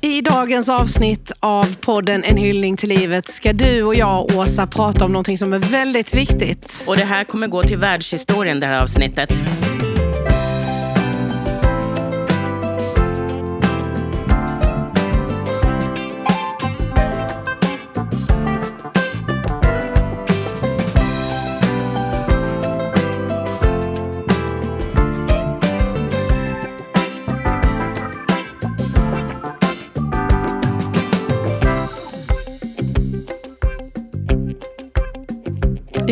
[0.00, 5.04] I dagens avsnitt av podden En hyllning till livet ska du och jag, Åsa, prata
[5.04, 6.84] om någonting som är väldigt viktigt.
[6.86, 9.44] Och det här kommer gå till världshistorien, det här avsnittet.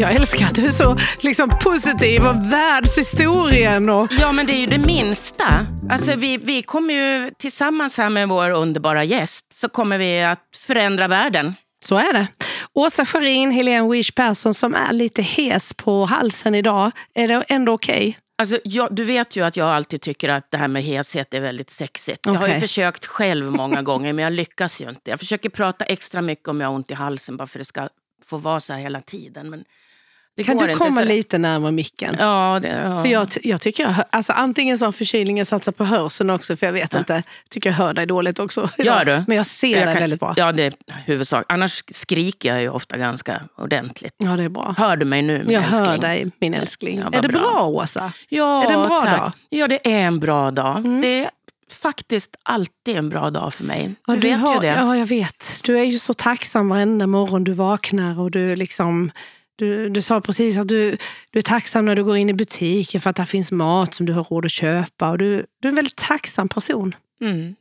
[0.07, 3.89] Jag älskar att du är så liksom, positiv om världshistorien.
[3.89, 4.09] Och...
[4.21, 5.67] Ja, men det är ju det minsta.
[5.91, 10.57] Alltså, vi, vi kommer ju tillsammans här med vår underbara gäst så kommer vi att
[10.59, 11.55] förändra världen.
[11.85, 12.27] Så är det.
[12.75, 16.91] Åsa Scharin, Helene Wish Persson som är lite hes på halsen idag.
[17.15, 17.95] Är det ändå okej?
[17.97, 18.15] Okay?
[18.39, 21.41] Alltså, jag, du vet ju att jag alltid tycker att det här med heshet är
[21.41, 22.21] väldigt sexigt.
[22.27, 25.11] Jag har ju försökt själv många gånger men jag lyckas ju inte.
[25.11, 27.65] Jag försöker prata extra mycket om jag har ont i halsen bara för att det
[27.65, 27.89] ska
[28.25, 29.51] få vara så här hela tiden.
[29.51, 29.65] Men
[30.45, 32.17] kan du komma lite närmare micken?
[32.19, 33.03] Ja, det, ja.
[33.03, 36.73] För jag, jag tycker jag, alltså antingen så förkylningen satsar på hörseln också, för jag
[36.73, 36.99] vet ja.
[36.99, 37.23] inte.
[37.51, 38.71] tycker jag hör dig dåligt också.
[38.79, 39.25] Gör du?
[39.27, 40.35] Men jag ser jag dig väldigt bra.
[40.37, 40.75] Ja, det är
[41.07, 41.47] huvudsak.
[41.49, 44.15] Annars skriker jag ju ofta ganska ordentligt.
[44.19, 44.75] Ja, det är bra.
[44.79, 45.85] Hör du mig nu, min jag älskling?
[45.85, 46.99] Jag hör dig, min älskling.
[46.99, 48.13] Ja, är det bra, bra Åsa?
[48.29, 49.19] Ja, är det en bra tack.
[49.19, 49.33] dag?
[49.49, 50.77] Ja, det är en bra dag.
[50.77, 51.01] Mm.
[51.01, 51.31] Det är
[51.71, 53.87] faktiskt alltid en bra dag för mig.
[53.87, 54.67] Du, ja, du vet har, ju det.
[54.67, 55.61] Ja, jag vet.
[55.65, 59.11] Du är ju så tacksam varenda morgon du vaknar och du liksom
[59.57, 60.97] du, du sa precis att du,
[61.31, 64.07] du är tacksam när du går in i butiken för att det finns mat som
[64.07, 65.11] du har råd att köpa.
[65.11, 66.95] Och du, du är en väldigt tacksam person.
[67.21, 67.55] Mm.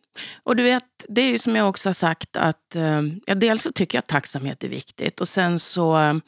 [0.44, 3.62] Och du vet, det är ju som jag också har sagt att eh, ja, dels
[3.62, 6.20] så tycker jag att tacksamhet är viktigt och sen så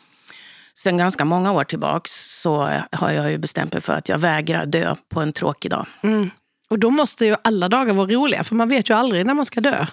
[0.78, 4.66] Sen ganska många år tillbaks så har jag ju bestämt mig för att jag vägrar
[4.66, 5.88] dö på en tråkig dag.
[6.04, 6.30] Mm.
[6.70, 9.46] Och då måste ju alla dagar vara roliga, för man vet ju aldrig när man
[9.46, 9.86] ska dö.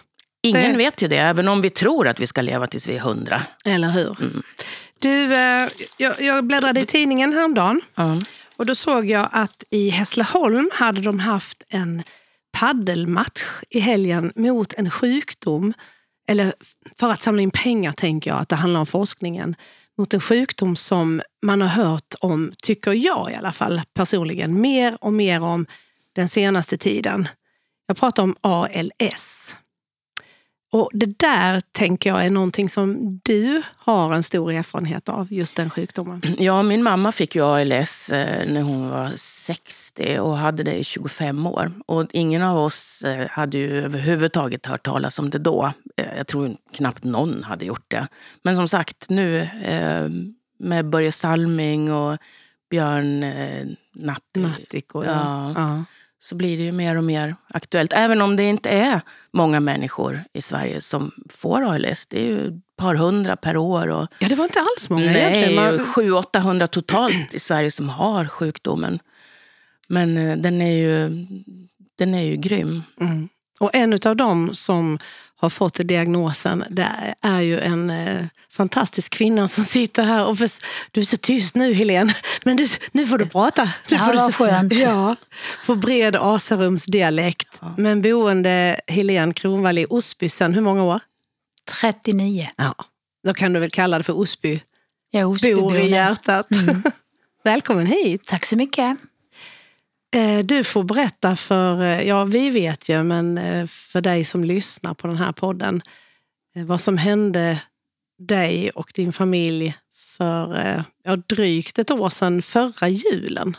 [0.43, 0.79] Ingen det...
[0.79, 3.43] vet ju det, även om vi tror att vi ska leva tills vi är hundra.
[3.65, 4.21] Eller hur?
[4.21, 4.43] Mm.
[5.05, 8.19] Du, eh, jag, jag bläddrade i tidningen häromdagen mm.
[8.57, 12.03] och då såg jag att i Hässleholm hade de haft en
[12.53, 15.73] paddelmatch i helgen mot en sjukdom.
[16.29, 16.55] Eller
[16.97, 19.57] för att samla in pengar tänker jag att det handlar om forskningen.
[19.99, 24.99] Mot en sjukdom som man har hört om, tycker jag i alla fall personligen, mer
[25.01, 25.67] och mer om
[26.13, 27.29] den senaste tiden.
[27.87, 29.57] Jag pratar om ALS.
[30.75, 35.57] Och Det där tänker jag är någonting som du har en stor erfarenhet av, just
[35.57, 36.23] den sjukdomen.
[36.39, 40.85] Ja, min mamma fick ju ALS eh, när hon var 60 och hade det i
[40.85, 41.73] 25 år.
[41.87, 45.73] Och ingen av oss eh, hade ju överhuvudtaget hört talas om det då.
[45.97, 48.09] Eh, jag tror knappt någon hade gjort det.
[48.43, 49.49] Men som sagt, nu
[50.59, 52.19] med Börje Salming och
[52.71, 53.21] Björn
[53.93, 54.45] Natthik.
[54.45, 55.53] Natthik och, ja.
[55.55, 55.85] ja
[56.25, 57.93] så blir det ju mer och mer aktuellt.
[57.93, 59.01] Även om det inte är
[59.33, 62.07] många människor i Sverige som får ALS.
[62.07, 63.89] Det är ju ett par hundra per år.
[63.89, 65.55] Och, ja, det var inte alls många nej, egentligen.
[65.55, 65.79] Man...
[65.79, 68.99] 700-800 totalt i Sverige som har sjukdomen.
[69.89, 71.27] Men eh, den är ju,
[71.99, 72.83] den är ju grym.
[73.01, 73.29] Mm.
[73.61, 74.99] Och en av dem som
[75.45, 80.27] har fått diagnosen, det är ju en eh, fantastisk kvinna som sitter här.
[80.27, 80.51] Och för,
[80.91, 83.65] du är så tyst nu Helene, men du, nu får du prata.
[83.65, 84.73] Nu ja, vad skönt.
[84.85, 85.17] Ja,
[85.67, 87.59] på bred Asarumsdialekt.
[87.61, 87.75] Ja.
[87.77, 91.01] Men boende Helene Kronvall i Osby sedan hur många år?
[91.81, 92.49] 39.
[92.57, 92.75] Ja,
[93.27, 94.61] då kan du väl kalla det för Osby?
[95.11, 96.51] Ja, Osby bor i hjärtat.
[96.51, 96.83] Mm.
[97.45, 98.27] Välkommen hit.
[98.27, 98.99] Tack så mycket.
[100.15, 104.45] Eh, du får berätta för, eh, ja vi vet ju, men eh, för dig som
[104.45, 105.83] lyssnar på den här podden,
[106.55, 107.63] vad som hände
[108.19, 113.57] dig och din familj för ja, drygt ett år sedan, förra julen.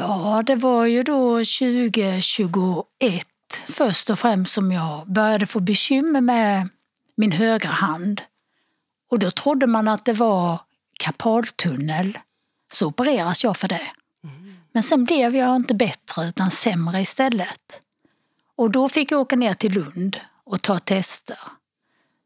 [0.00, 3.26] Ja, det var ju då 2021
[3.68, 6.68] först och främst som jag började få bekymmer med
[7.16, 8.20] min högra hand.
[9.10, 10.60] Och då trodde man att det var
[10.98, 12.18] kapaltunnel.
[12.72, 13.90] Så opereras jag för det.
[14.74, 17.80] Men sen blev jag inte bättre utan sämre istället.
[18.56, 21.38] Och då fick jag åka ner till Lund och ta tester.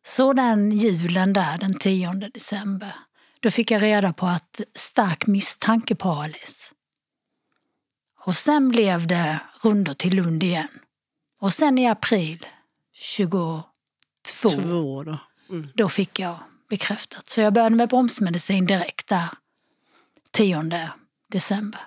[0.07, 2.95] Så den julen där den 10 december,
[3.41, 6.73] då fick jag reda på att stark misstanke på ALS.
[8.25, 10.69] Och sen blev det rundor till Lund igen.
[11.41, 12.47] Och sen i april
[12.93, 13.63] 22,
[14.41, 15.19] Två då.
[15.51, 15.69] Mm.
[15.75, 17.29] då fick jag bekräftat.
[17.29, 19.29] Så jag började med bromsmedicin direkt där
[20.31, 20.91] 10
[21.29, 21.81] december.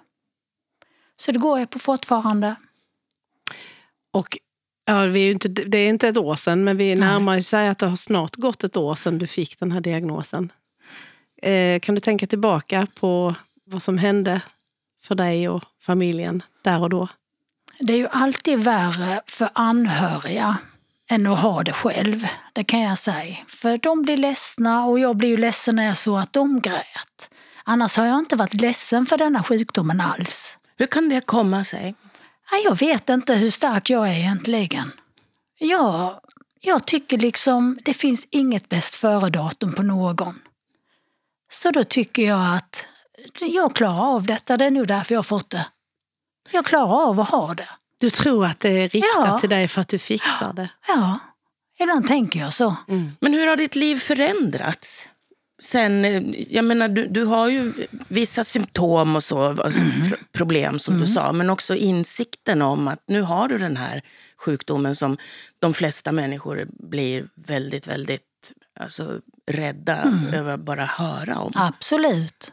[1.22, 2.56] Så det går jag på fortfarande.
[4.14, 4.38] Och
[4.86, 7.80] ja, vi är inte, det är inte ett år sedan, men vi närmar oss att
[7.80, 10.52] det har snart gått ett år sedan du fick den här diagnosen.
[11.42, 13.36] Eh, kan du tänka tillbaka på
[13.66, 14.42] vad som hände
[15.02, 17.08] för dig och familjen där och då?
[17.80, 20.58] Det är ju alltid värre för anhöriga
[21.10, 22.28] än att ha det själv.
[22.54, 23.38] Det kan jag säga.
[23.48, 27.30] För de blir ledsna och jag blir ju ledsen när jag såg att de grät.
[27.64, 30.58] Annars har jag inte varit ledsen för denna sjukdomen alls.
[30.82, 31.96] Hur kan det komma sig?
[32.64, 34.92] Jag vet inte hur stark jag är egentligen.
[35.60, 36.20] Jag,
[36.62, 40.42] jag tycker liksom det finns inget bäst före-datum på någon.
[41.52, 42.86] Så då tycker jag att
[43.40, 44.58] jag klarar av detta.
[44.58, 45.68] Det är nog därför jag har fått det.
[46.52, 47.70] Jag klarar av att ha det.
[48.00, 49.40] Du tror att det är riktat Ja.
[49.40, 50.70] till dig för att du fixar det?
[50.88, 51.20] Ja,
[51.80, 52.76] ibland tänker jag så.
[53.20, 55.10] Men hur har ditt liv förändrats?
[55.62, 57.74] Sen, eh, jag menar, du, du har ju
[58.08, 63.04] vissa symptom och så, alltså pr- problem som du sa, men också insikten om att
[63.08, 64.02] nu har du den här
[64.38, 65.18] sjukdomen som
[65.60, 68.22] de flesta människor blir väldigt, väldigt
[68.80, 69.20] alltså,
[69.52, 71.52] rädda över att bara höra om.
[71.56, 72.52] Absolut.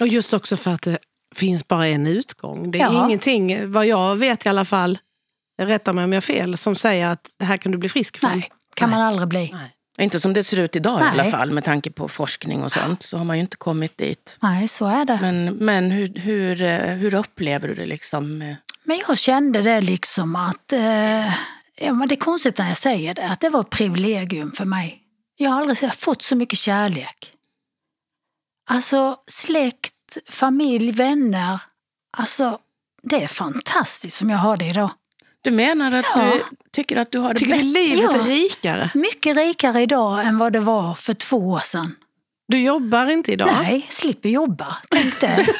[0.00, 0.98] Och just också för att det
[1.34, 2.70] finns bara en utgång.
[2.70, 3.06] Det är Ja.
[3.06, 4.98] ingenting, vad jag vet i alla fall,
[5.62, 8.18] rätta mig om jag har fel, som säger att det här kan du bli frisk
[8.18, 8.30] från.
[8.30, 9.50] Nej, kan man aldrig bli.
[9.52, 9.72] Nej.
[10.00, 11.10] Inte som det ser ut idag i Nej.
[11.10, 14.38] alla fall, med tanke på forskning och sånt, så har man ju inte kommit dit.
[14.42, 15.18] Nej, så är det.
[15.20, 18.42] Men, men hur, hur, eh, hur upplever du det liksom?
[18.42, 18.54] eh,
[18.84, 21.26] Men jag kände det liksom att, eh,
[21.76, 24.64] ja, men det är konstigt när jag säger det, att det var ett privilegium för
[24.64, 25.02] mig.
[25.36, 27.32] Jag har aldrig fått så mycket kärlek.
[28.70, 31.60] Alltså släkt, familj, vänner.
[32.18, 32.58] Alltså
[33.02, 34.90] det är fantastiskt som jag har det idag.
[35.42, 36.22] Du menar att Ja.
[36.22, 36.42] du
[36.72, 37.66] tycker att du har det Tycker bättre?
[37.66, 38.20] livet Ja.
[38.20, 38.90] är rikare?
[38.94, 41.94] Mycket rikare idag än vad det var för två år sedan.
[42.48, 43.50] Du jobbar inte idag?
[43.62, 44.76] Nej, slipper jobba.
[44.90, 45.46] Tänk det.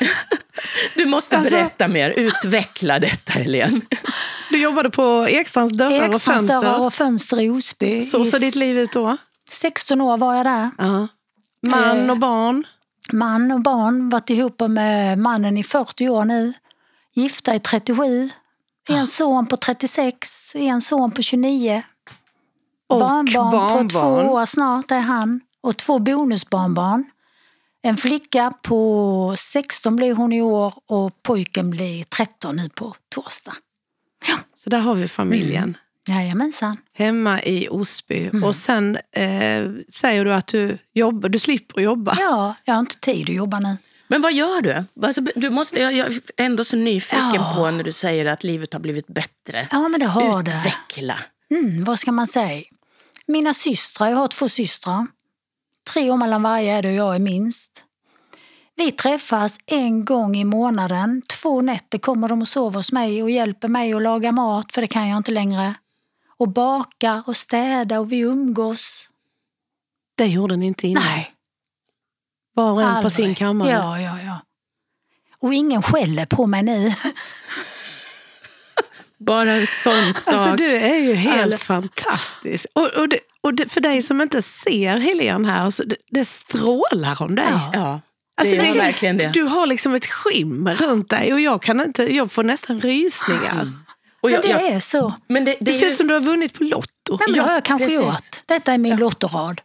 [0.94, 3.80] Du måste Alltså- berätta mer, utveckla detta Helene.
[4.50, 6.80] Du jobbade på Ekstrands dörrar och Ekstrandsdörrar fönster.
[6.86, 8.02] och fönster i Osby.
[8.02, 9.16] Så såg ditt liv ut då?
[9.50, 10.70] 16 år var jag där.
[10.78, 11.08] Ja.
[11.66, 12.10] Man Eh.
[12.10, 12.64] och barn?
[13.12, 16.52] Man och barn, varit ihop med mannen i 40 år nu.
[17.14, 18.30] Gifta i 37.
[18.88, 18.96] Ah.
[18.96, 21.82] En son på 36, en son på 29.
[22.86, 23.88] Och barnbarn, på barnbarn.
[23.88, 25.40] två år snart är han.
[25.60, 27.04] Och två bonusbarnbarn.
[27.82, 33.54] En flicka på 16 blir hon i år och pojken blir 13 nu på torsdag.
[34.54, 35.76] Så där har vi familjen.
[36.08, 36.76] Jajamensan.
[36.92, 38.26] Hemma i Osby.
[38.26, 38.44] Mm.
[38.44, 42.16] Och sen eh, säger du att du jobbar, du slipper jobba.
[42.18, 43.76] Ja, jag har inte tid att jobba nu.
[44.10, 44.84] Men vad gör du?
[45.06, 47.52] Alltså, du måste, jag jag är ändå så nyfiken Ja.
[47.56, 49.68] på när du säger att livet har blivit bättre.
[49.70, 50.50] Ja, men det har det.
[50.50, 51.18] Utveckla.
[51.50, 52.62] Mm, vad ska man säga?
[53.26, 55.06] Mina systrar, jag har två systrar.
[55.92, 57.84] Tre år mellan varje är det och jag är minst.
[58.76, 61.22] Vi träffas en gång i månaden.
[61.40, 64.80] Två nätter kommer de och sover hos mig och hjälper mig att laga mat, för
[64.80, 65.74] det kan jag inte längre.
[66.38, 69.08] Och bakar och städar och vi umgås.
[70.16, 71.02] Det gjorde ni inte innan.
[71.04, 71.32] Nej,
[72.54, 73.12] Var och en på aldrig.
[73.12, 73.70] sin kammare.
[73.70, 74.40] Ja, ja, ja.
[75.38, 76.92] Och ingen skäller på mig nu.
[79.18, 80.34] Bara en sån sak.
[80.34, 82.66] Alltså du är ju helt Alla- fantastisk.
[82.72, 86.24] Och, och, det, och det, för dig som inte ser Helene här, så det, det
[86.24, 87.46] strålar om dig.
[87.50, 87.70] Ja.
[87.74, 89.30] Ja, det Alltså, gör verkligen det.
[89.32, 93.66] Du har liksom ett skimmer runt dig och jag, kan inte, jag får nästan rysningar.
[94.20, 95.14] Och Men jag, det jag, är så.
[95.26, 96.88] men det, det Det ser ju, ut som du har vunnit på Lotto.
[97.10, 98.04] Nej, men det Ja, har jag kanske precis.
[98.04, 98.42] gjort.
[98.46, 99.60] Detta är min lottorad.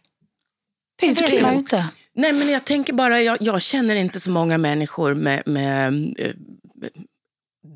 [1.00, 1.72] Det är ju Det vet man ju klokt.
[1.72, 1.84] inte.
[2.16, 6.34] Nej, men jag tänker bara, jag, jag känner inte så många människor med, med eh,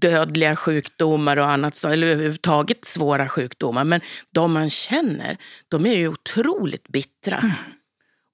[0.01, 3.85] dödliga sjukdomar och annat, eller överhuvudtaget svåra sjukdomar.
[3.85, 5.37] Men de man känner,
[5.69, 7.53] de är ju otroligt bittra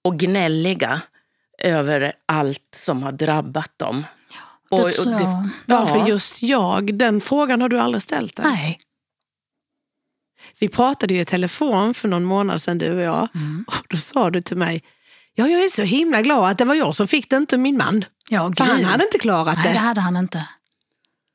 [0.05, 1.01] och gnälliga
[1.59, 4.05] över allt som har drabbat dem.
[4.71, 5.49] Och, Det tror jag.
[5.67, 6.09] Varför ja.
[6.09, 6.95] just jag?
[6.95, 8.47] Den frågan har du aldrig ställt dig.
[8.47, 8.79] Nej.
[10.59, 13.29] Vi pratade ju i telefon för någon månad sedan du och jag.
[13.35, 13.65] Mm.
[13.69, 14.83] Och då sa du till mig,
[15.37, 17.77] ja, jag är så himla glad att det var jag som fick det, inte min
[17.77, 18.05] man.
[18.31, 19.79] Ja, För han hade inte klarat Nej, det det.
[19.79, 20.49] hade han inte.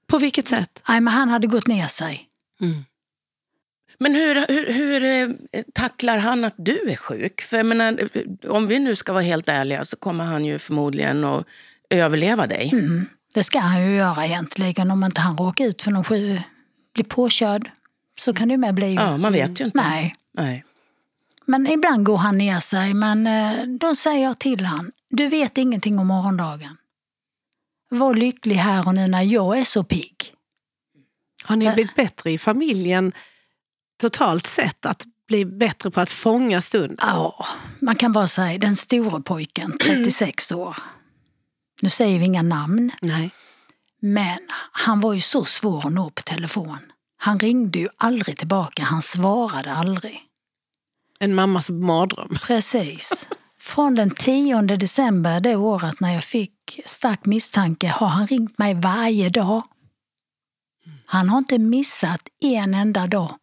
[0.08, 0.81] På vilket sätt?
[0.88, 2.27] Nej, men han hade gått ner sig.
[3.98, 7.41] Men hur, hur, hur eh, tacklar han att du är sjuk?
[7.41, 8.10] För jag menar,
[8.50, 11.48] om vi nu ska vara helt ärliga så kommer han ju förmodligen att
[11.89, 12.70] överleva dig.
[12.74, 13.05] Mm.
[13.34, 16.39] Det ska han ju göra egentligen om inte han råkar ut för någon sju,
[16.93, 17.72] blir påkörd.
[18.20, 18.93] Så kan det ju med bli.
[18.93, 19.77] Ja, man vet ju inte.
[19.77, 20.63] Nej, Nej.
[21.51, 22.93] Men ibland går han ner sig.
[22.93, 26.77] Men eh, då säger jag till han, du vet ingenting om morgondagen.
[27.89, 30.15] Var lycklig här och nu när jag är så pigg.
[31.43, 33.13] Har ni Ä- blivit bättre i familjen
[34.01, 34.86] totalt sett?
[34.86, 36.98] Att bli bättre på att fånga stunden?
[37.00, 37.46] Ja,
[37.79, 40.77] man kan bara säga den stora pojken, 36 år.
[41.81, 42.91] Nu säger vi inga namn.
[43.01, 43.31] Nej.
[44.00, 44.38] Men
[44.72, 46.77] han var ju så svår att nå på telefon.
[47.17, 50.20] Han ringde ju aldrig tillbaka, han svarade aldrig.
[51.22, 52.38] En mammas mardröm.
[52.42, 53.30] Precis.
[53.60, 58.74] Från den 10 december det året när jag fick stark misstanke har han ringt mig
[58.74, 59.62] varje dag.
[61.06, 63.36] Han har inte missat en enda dag.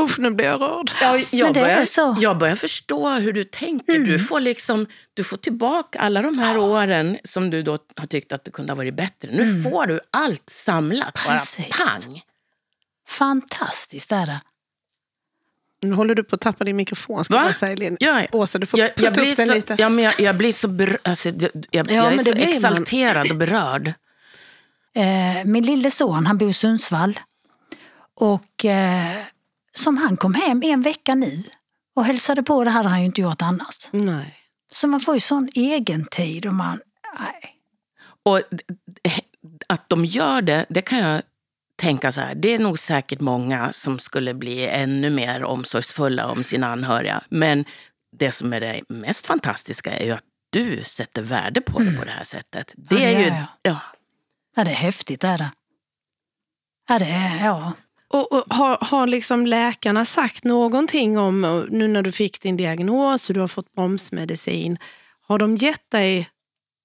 [0.00, 0.90] Usch, nu blir jag rörd.
[1.00, 2.16] Ja, Men jag, börjar, så.
[2.20, 3.98] jag börjar förstå hur du tänker.
[3.98, 8.32] Du, får liksom, du får tillbaka alla de här åren som du då har tyckt
[8.32, 9.30] att det kunde ha varit bättre.
[9.32, 11.78] Nu får du allt samlat, Precis.
[11.78, 12.22] bara pang.
[13.08, 14.40] Fantastiskt är det.
[15.82, 17.42] Nu håller du på att tappa din mikrofon, ska Va?
[17.46, 17.96] jag säga, Lin.
[18.00, 19.76] Ja, Åsa, du får jag, jag, upp den så, lite.
[19.78, 22.42] ja, men jag, jag blir så, ber, alltså, jag, jag, Ja, jag är så blir
[22.42, 22.50] man.
[22.50, 23.92] exalterad och berörd.
[24.94, 27.20] Eh, min lille son, han bor i Sundsvall.
[28.14, 29.16] Och eh,
[29.72, 31.42] som han kom hem en vecka nu
[31.96, 33.88] och hälsade på, det hade han ju inte gjort annars.
[33.90, 34.36] Nej.
[34.72, 36.80] Så man får ju sån egen tid och man...
[37.18, 37.56] Nej.
[38.22, 38.40] Och
[39.66, 41.22] att de gör det, det kan jag
[41.80, 42.34] tänka så här.
[42.34, 47.22] Det är nog säkert många som skulle bli ännu mer omsorgsfulla om sina anhöriga.
[47.28, 47.64] Men
[48.16, 52.04] det som är det mest fantastiska är ju att du sätter värde på det på
[52.04, 52.74] det här sättet.
[52.76, 53.26] Det Ja, är det ju...
[53.26, 53.46] jag.
[53.62, 53.80] Ja.
[54.56, 55.50] Ja, det är häftigt är det.
[56.88, 57.44] Ja, det är...
[57.44, 57.72] Ja.
[58.08, 63.28] Och, och har, har liksom läkarna sagt någonting om, nu när du fick din diagnos
[63.30, 64.78] och du har fått bromsmedicin,
[65.20, 66.28] har de gett dig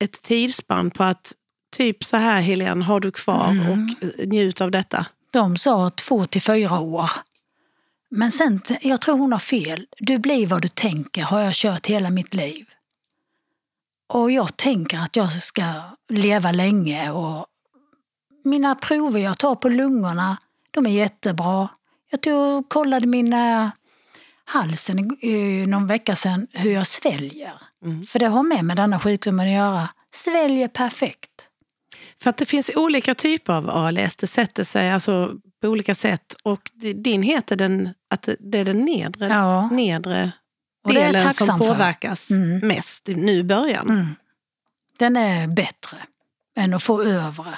[0.03, 1.33] ett tidsspann på att
[1.77, 3.71] typ så här Helene, har du kvar Mm.
[3.71, 5.05] och eh, njut av detta?
[5.31, 7.09] De sa två till fyra år.
[8.09, 9.87] Men sen, jag tror hon har fel.
[9.97, 12.65] Du blir vad du tänker, har jag kört hela mitt liv.
[14.07, 15.63] Och jag tänker att jag ska
[16.09, 17.45] leva länge och
[18.43, 20.37] mina prover jag tar på lungorna,
[20.71, 21.69] de är jättebra.
[22.11, 23.67] Jag tog och kollade min eh,
[24.45, 25.17] halsen
[25.67, 27.53] någon vecka sedan, hur jag sväljer.
[28.07, 29.89] För det har med med denna sjukdomen att göra.
[30.11, 31.31] Sväljer perfekt.
[32.21, 36.35] För att det finns olika typer av ALS, det sätter sig alltså på olika sätt.
[36.43, 39.67] Och din heter den, att det- det är den nedre, Ja.
[39.71, 40.31] nedre
[40.87, 42.67] det delen som påverkas Mm.
[42.67, 43.89] mest nu i början.
[43.89, 44.15] Mm.
[44.99, 45.97] Den är bättre
[46.57, 47.57] än att få övre.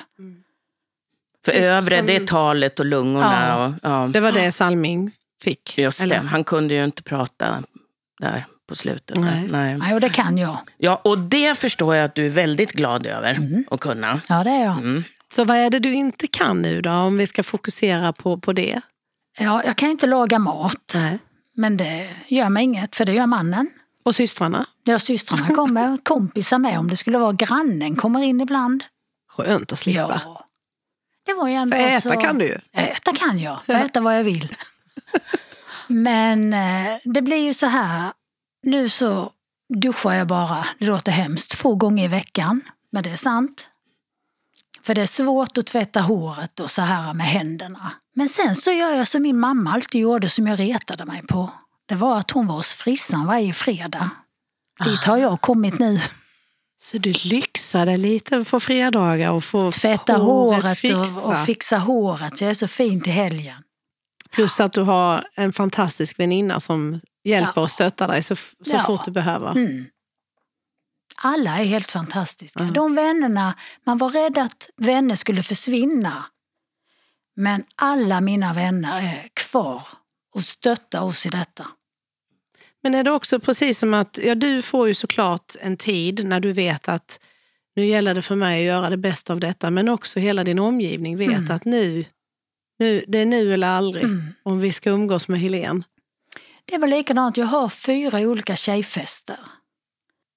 [1.45, 3.47] För övre, som- det är talet och lungorna.
[3.47, 3.65] Ja.
[3.65, 4.09] Och, ja.
[4.13, 5.11] Det var det Salming
[5.41, 5.77] fick.
[5.77, 6.17] Just det, eller?
[6.17, 7.63] han kunde ju inte prata
[8.19, 9.17] där på slutet.
[9.17, 9.47] Nej.
[9.51, 9.77] Nej.
[9.77, 10.59] Nej, och det kan jag.
[10.77, 14.21] Ja, och det förstår jag att du är väldigt glad över att kunna.
[14.29, 14.77] Ja, det är jag.
[14.77, 15.03] Mm.
[15.33, 18.53] Så vad är det du inte kan nu då, om vi ska fokusera på, på
[18.53, 18.81] det?
[19.39, 21.19] Ja, jag kan inte laga mat, Nej.
[21.53, 23.69] men det gör mig inget, för det gör mannen.
[24.05, 24.65] Och systrarna?
[24.83, 26.79] Ja, systrarna kommer, kompisar med.
[26.79, 28.83] Om det skulle vara grannen kommer in ibland.
[29.29, 30.21] Skönt att slippa.
[30.25, 30.45] Ja.
[31.25, 32.21] Det var ju ändå För äta så...
[32.21, 32.57] kan du ju.
[32.73, 34.55] Äta kan jag, får äta vad jag vill.
[35.87, 38.11] Men eh, det blir ju så här,
[38.67, 39.31] nu så
[39.73, 42.61] duschar jag bara, det låter hemskt, två gånger i veckan.
[42.91, 43.69] Men det är sant.
[44.81, 47.91] För det är svårt att tvätta håret och så här med händerna.
[48.15, 51.51] Men sen så gör jag som min mamma alltid gjorde, som jag retade mig på.
[51.85, 54.09] Det var att hon var hos frissan varje fredag.
[54.83, 55.99] Dit har jag kommit nu.
[56.77, 60.97] Så du lyxade lite på fredagar och få Tvätta håret, fixa.
[60.97, 62.41] och, och fixa håret.
[62.41, 63.63] Jag är så fin till helgen.
[64.31, 69.05] Plus att du har en fantastisk väninna som hjälper och stöttar dig så, så fort
[69.05, 69.51] du behöver.
[69.51, 69.85] Mm.
[71.21, 72.63] Alla är helt fantastiska.
[72.63, 72.71] Ja.
[72.71, 73.55] De vännerna,
[73.85, 76.25] man var rädd att vänner skulle försvinna.
[77.35, 79.83] Men alla mina vänner är kvar
[80.35, 81.67] och stöttar oss i detta.
[82.83, 86.39] Men är det också precis som att, ja du får ju såklart en tid när
[86.39, 87.19] du vet att
[87.75, 90.59] nu gäller det för mig att göra det bästa av detta, men också hela din
[90.59, 91.51] omgivning vet Mm.
[91.55, 92.05] att nu,
[92.79, 94.33] nu, det är nu eller aldrig Mm.
[94.43, 95.83] om vi ska umgås med Helen.
[96.65, 99.39] Det var likadant, jag har fyra olika tjejfester.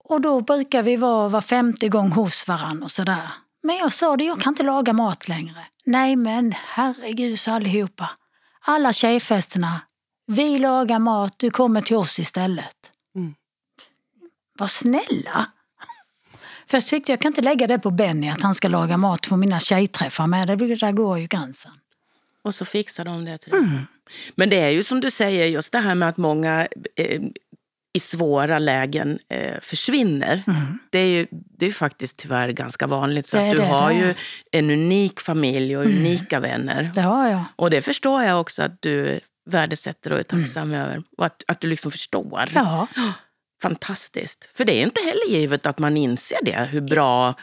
[0.05, 3.31] Och då brukar vi vara var femte gång hos varann och sådär.
[3.63, 5.65] Men jag sa det, jag kan inte laga mat längre.
[5.85, 8.11] Nej men herregud så allihopa.
[8.61, 9.81] Alla tjejfesterna,
[10.27, 12.77] vi lagar mat, du kommer till oss istället.
[13.17, 13.35] Mm.
[14.59, 15.47] Var snälla.
[16.73, 19.37] Jag tyckte jag kan inte lägga det på Benny att han ska laga mat på
[19.37, 20.49] mina tjejträffar med.
[20.49, 21.73] Det där går ju gränsen.
[22.45, 23.61] Och så fixar de det till dig.
[24.35, 27.21] Men det är ju som du säger, just det här med att många eh,
[27.93, 30.43] i svåra lägen eh, försvinner.
[30.91, 33.27] Det är ju det är faktiskt tyvärr ganska vanligt.
[33.27, 34.15] Så att du det, har det ju
[34.51, 36.91] en unik familj och unika vänner.
[36.95, 37.45] Det har jag.
[37.57, 39.21] Och det förstår jag också att du
[39.51, 41.03] värdesätter och är tacksam över.
[41.19, 42.49] Och att, att du liksom förstår.
[42.55, 42.87] Ja.
[43.63, 44.51] Fantastiskt.
[44.55, 47.35] För det är inte heller givet att man inser det, hur bra,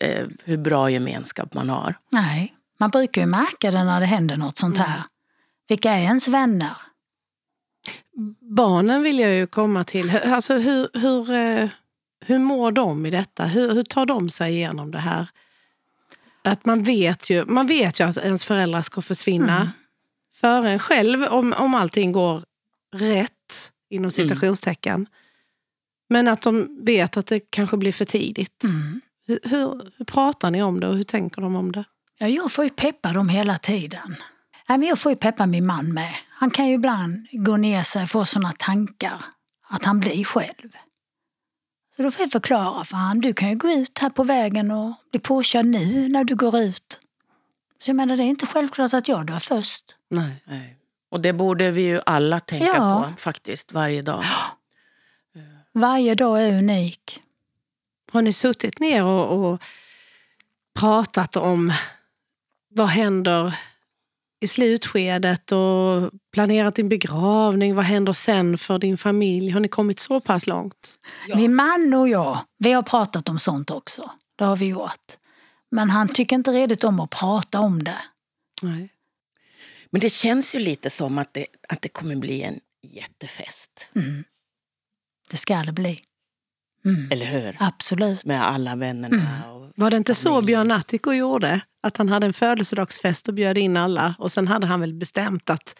[0.00, 1.94] eh, hur bra gemenskap man har.
[2.12, 5.02] Nej, man brukar ju märka det när det händer något sånt här.
[5.68, 6.76] Vilka är ens vänner?
[8.56, 10.10] Barnen vill jag ju komma till.
[10.10, 11.68] Hur- Alltså, hur, hur, eh,
[12.26, 13.44] hur mår de i detta?
[13.46, 15.28] Hur, hur tar de sig igenom det här?
[16.44, 19.68] Att man, vet ju, man vet ju att ens föräldrar ska försvinna Mm.
[20.34, 22.42] före en själv om, om allting går
[22.94, 25.06] rätt, inom citationstecken.
[26.08, 28.64] Men att de vet att det kanske blir för tidigt.
[28.64, 29.00] Mm.
[29.26, 31.84] Hur, hur, hur pratar ni om det och hur tänker de om det?
[32.22, 34.16] Ja, jag får ju peppa dem hela tiden.
[34.68, 36.14] Men jag får ju peppa min man med.
[36.28, 39.24] Han kan ju ibland gå ner sig och få sådana tankar
[39.68, 40.70] att han blir själv.
[41.96, 44.70] Så då får jag förklara för han, du kan ju gå ut här på vägen
[44.70, 46.98] och bli påkörd nu när du går ut.
[47.78, 49.84] Så jag menar, det är inte självklart att jag dör först.
[50.10, 50.42] Nej.
[50.44, 50.76] Nej.
[51.10, 53.06] Och det borde vi ju alla tänka Ja.
[53.08, 54.24] på faktiskt varje dag.
[55.74, 57.20] Varje dag är unik.
[58.12, 59.62] Har ni suttit ner och, och
[60.74, 61.72] pratat om
[62.74, 63.58] vad händer
[64.40, 67.74] i slutskedet och planerat din begravning?
[67.74, 69.50] Vad händer sen för din familj?
[69.50, 70.94] Har ni kommit så pass långt?
[71.34, 74.10] Min man och jag, vi har pratat om sånt också.
[74.36, 75.18] Det har vi gjort.
[75.70, 78.02] Men han tycker inte redigt om att prata om det.
[78.62, 78.88] Nej.
[79.90, 83.90] Men det känns ju lite som att det, att det kommer bli en jättefest.
[85.30, 85.98] Det ska det bli.
[86.84, 87.08] Mm.
[87.10, 87.56] Eller hur?
[87.60, 88.24] Absolut.
[88.24, 89.52] Med alla vännerna.
[89.52, 91.60] Och, Var det inte så Björn Attiko gjorde?
[91.82, 95.50] Att han hade en födelsedagsfest och bjöd in alla och sen hade han väl bestämt
[95.50, 95.78] att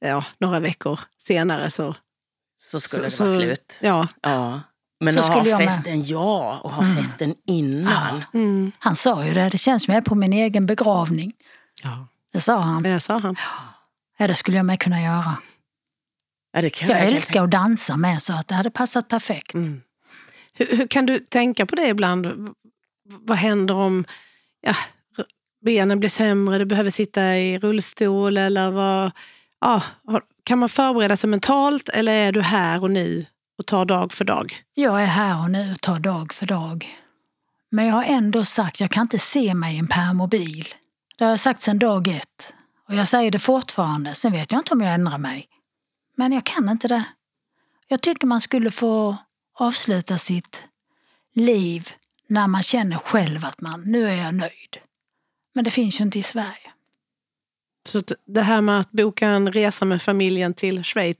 [0.00, 1.94] ja, några veckor senare så...
[2.58, 3.80] så skulle det så, vara slut.
[3.82, 4.08] Ja.
[4.22, 4.60] Ja.
[5.00, 5.68] Men Så att ha skulle jag med.
[5.68, 6.60] festen, ja.
[6.62, 8.24] Och ha festen innan.
[8.34, 8.72] Mm.
[8.78, 11.32] Han sa ju det, det känns som jag är på min egen begravning.
[11.82, 12.06] ja.
[12.32, 12.82] Det sa han.
[12.82, 13.36] Det sa han.
[14.18, 15.36] Ja, det skulle jag med kunna göra.
[16.52, 19.54] Ja, det kan Jag älskar att dansa med så att det hade passat perfekt.
[19.54, 19.80] Mm.
[20.58, 22.48] Hur, hur kan du tänka på det ibland?
[23.04, 24.04] Vad händer om
[24.60, 24.74] ja,
[25.64, 29.10] benen blir sämre, du behöver sitta i rullstol eller vad...
[29.60, 29.82] Ja,
[30.44, 33.26] kan man förbereda sig mentalt eller är du här och nu
[33.58, 34.56] och tar dag för dag?
[34.74, 36.88] Jag är här och nu och tar dag för dag.
[37.70, 40.68] Men jag har ändå sagt jag kan inte se mig i en permobil.
[41.16, 42.54] Det har jag sagt sedan dag ett.
[42.88, 44.14] Och jag säger det fortfarande.
[44.14, 45.46] Sen vet jag inte om jag ändrar mig.
[46.16, 47.04] Men jag kan inte det.
[47.88, 49.16] Jag tycker man skulle få
[49.60, 50.62] avsluta sitt
[51.34, 51.88] liv
[52.26, 54.78] när man känner själv att man, nu är jag nöjd.
[55.54, 56.72] Men det finns ju inte i Sverige.
[57.86, 61.16] Så det här med att boka en resa med familjen till Schweiz,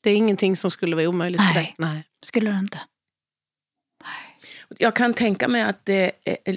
[0.00, 1.64] det är ingenting som skulle vara omöjligt för Nej.
[1.64, 1.74] dig?
[1.78, 2.04] Nej.
[2.22, 2.80] Skulle det inte.
[4.78, 6.56] Jag kan tänka mig att det eh,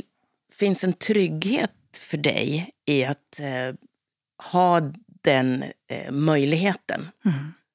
[0.54, 3.76] finns en trygghet för dig i att eh,
[4.52, 7.10] ha den eh, möjligheten.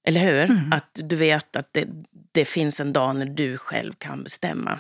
[0.05, 0.69] Eller hur?
[0.71, 1.89] Att du vet att det,
[2.33, 4.79] det finns en dag när du själv kan bestämma.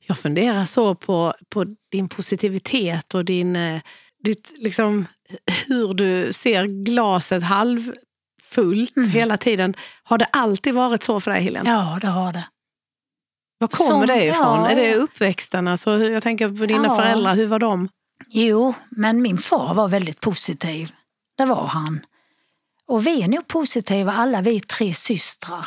[0.00, 3.80] Jag funderar så på, på din positivitet och din, eh,
[4.24, 5.06] ditt, liksom,
[5.66, 9.74] hur du ser glaset halvfullt hela tiden.
[10.02, 11.70] Har det alltid varit så för dig, Helene?
[11.70, 12.46] Ja, det har det.
[13.58, 14.58] Var kommer Som- det ifrån?
[14.64, 14.70] ja.
[14.70, 15.68] Är det uppväxten?
[15.68, 16.96] Alltså, jag tänker på dina Ja.
[16.96, 17.88] föräldrar, hur var de?
[18.28, 20.92] Jo, men min far var väldigt positiv.
[21.36, 22.00] Det var han.
[22.86, 25.66] Och vi är nog positiva alla vi tre systrar.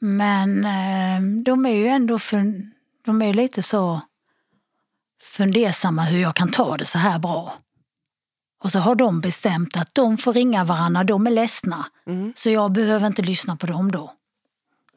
[0.00, 2.70] Men eh, de är ju ändå fun-
[3.04, 4.00] de är lite så
[5.22, 7.52] fundersamma hur jag kan ta det så här bra.
[8.62, 11.86] Och så har de bestämt att de får ringa varandra, de är ledsna.
[12.36, 14.12] Så jag behöver inte lyssna på dem då.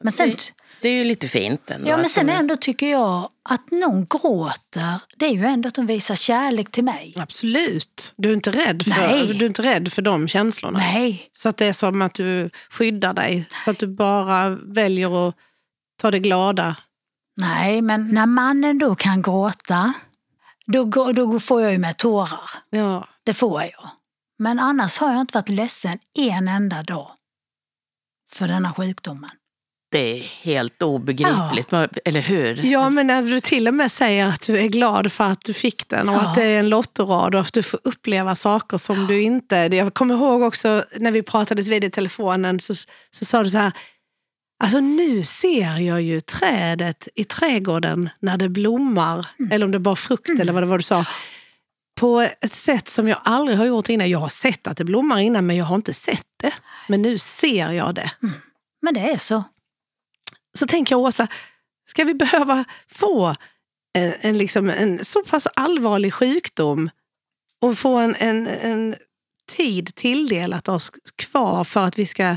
[0.00, 0.30] Men sen,
[0.84, 1.88] Det, är ju lite fint ändå.
[1.90, 5.74] ja, men sen de- ändå tycker jag att någon gråter, det är ju ändå att
[5.74, 7.14] de visar kärlek till mig.
[7.16, 8.12] Absolut.
[8.16, 9.26] Du är inte rädd för, Nej.
[9.26, 10.78] du är inte rädd för de känslorna?
[10.78, 13.48] Nej, Så att det är som att du skyddar dig?
[13.64, 15.34] Så att du bara väljer att
[16.00, 16.76] ta det glada?
[17.36, 19.92] nej, men när mannen då kan gråta,
[20.66, 22.50] då, då får jag ju med tårar.
[22.70, 23.08] Ja.
[23.24, 23.90] Det får jag.
[24.38, 27.10] Men annars har jag inte varit ledsen en enda dag
[28.32, 29.30] för denna sjukdomen.
[29.94, 31.72] Det är helt obegripligt,
[32.04, 32.60] eller hur?
[32.64, 35.52] Ja, men när du till och med säger att du är glad för att du
[35.52, 36.20] fick den och Ja.
[36.20, 39.56] att det är en lottorad och att du får uppleva saker som du inte...
[39.56, 42.74] Jag kommer ihåg också när vi pratades vid i telefonen så,
[43.10, 43.72] så sa du så här,
[44.64, 49.96] alltså nu ser jag ju trädet i trädgården när det blommar, eller om det bara
[49.96, 51.04] frukt eller vad det var du sa,
[52.00, 54.10] på ett sätt som jag aldrig har gjort innan.
[54.10, 56.52] Jag har sett att det blommar innan men jag har inte sett det.
[56.88, 58.10] Men nu ser jag det.
[58.82, 59.44] Men det är så.
[60.58, 61.28] Så tänker jag Åsa,
[61.88, 63.34] ska vi behöva få
[63.98, 66.90] en, en, liksom, en så pass allvarlig sjukdom
[67.60, 68.94] och få en, en, en
[69.50, 72.36] tid tilldelat oss kvar för att vi ska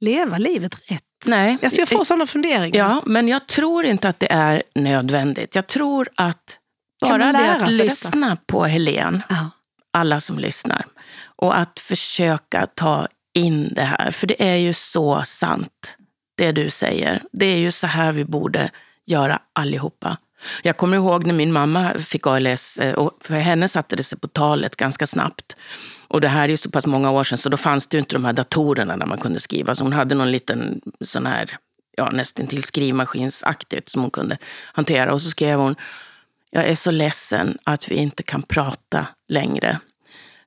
[0.00, 1.02] leva livet rätt?
[1.24, 1.58] Nej.
[1.62, 2.78] Alltså jag får sådana funderingar.
[2.78, 5.54] Ja, men jag tror inte att det är nödvändigt.
[5.54, 6.58] Jag tror att
[7.00, 7.84] bara det att sig detta?
[7.84, 9.50] lyssna på Helen, Ja.
[9.92, 10.84] alla som lyssnar,
[11.24, 14.10] och att försöka ta in det här.
[14.10, 15.96] För det är ju så sant,
[16.36, 17.22] det du säger.
[17.32, 18.70] Det är ju så här vi borde
[19.06, 20.16] göra allihopa.
[20.62, 24.18] Jag kommer ihåg när min mamma fick ALS, eh, och för henne satte det sig
[24.18, 25.56] på talet ganska snabbt.
[26.08, 27.98] Och det här är ju så pass många år sedan, så då fanns det ju
[27.98, 29.74] inte de här datorerna där man kunde skriva.
[29.74, 31.58] Så hon hade någon liten sån här,
[31.96, 34.38] ja nästan till skrivmaskinsaktigt som hon kunde
[34.72, 35.12] hantera.
[35.12, 35.76] Och så skrev hon,
[36.50, 39.80] jag är så ledsen att vi inte kan prata längre.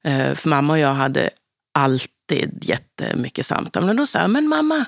[0.04, 1.30] Eh, för mamma och jag hade
[1.72, 3.86] alltid jättemycket samtal.
[3.86, 4.86] Men då sa jag, men mamma,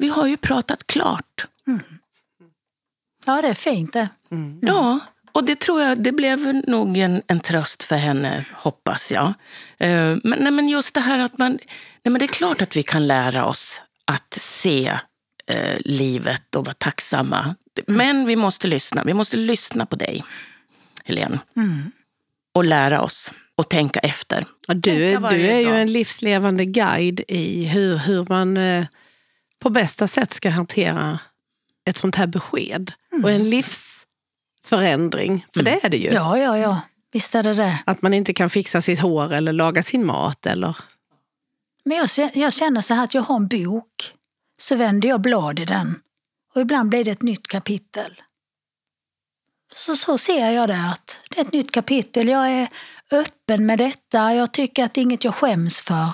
[0.00, 1.46] vi har ju pratat klart.
[3.26, 4.08] Ja, det är fint det.
[4.62, 4.98] Ja,
[5.32, 9.26] och det tror jag, det blev nog en, en tröst för henne, hoppas jag.
[9.78, 11.52] Eh, men, nej, men just det här att man,
[12.02, 14.98] nej, men det är klart att vi kan lära oss att se
[15.46, 17.54] eh, livet och vara tacksamma.
[17.86, 20.24] Men vi måste lyssna, vi måste lyssna på dig,
[21.04, 21.38] Helene.
[22.54, 24.44] Och lära oss och tänka efter.
[24.66, 25.80] Ja, du, Tänka du är ju dag.
[25.80, 28.86] en livslevande guide i hur, hur man eh,
[29.60, 31.18] på bästa sätt ska hantera
[31.84, 32.92] ett sånt här besked.
[33.22, 36.10] Och en livsförändring, för det är det ju.
[36.10, 36.80] Ja, ja, ja.
[37.12, 37.82] Visst är det det.
[37.86, 40.46] Att man inte kan fixa sitt hår eller laga sin mat.
[40.46, 40.76] Eller...
[41.84, 44.14] Men jag, jag känner så här att jag har en bok.
[44.58, 46.00] Så vänder jag blad i den.
[46.54, 48.22] Och ibland blir det ett nytt kapitel.
[49.74, 52.28] Så, så ser jag det att det är ett nytt kapitel.
[52.28, 52.68] Jag är
[53.10, 54.34] öppen med detta.
[54.34, 56.10] Jag tycker att det är inget jag skäms för.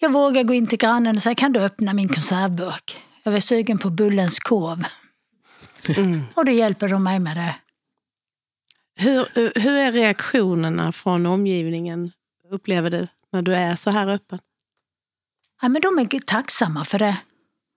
[0.00, 2.96] Jag vågar gå in till grannen och säga, kan du öppna min konservburk?
[3.22, 4.84] Jag är sugen på Bullens korv.
[6.34, 7.56] och då hjälper de mig med det.
[8.96, 9.28] Hur,
[9.60, 12.12] hur är reaktionerna från omgivningen,
[12.50, 14.38] upplever du, när du är så här öppen?
[15.62, 17.16] Ja, men de är tacksamma för det.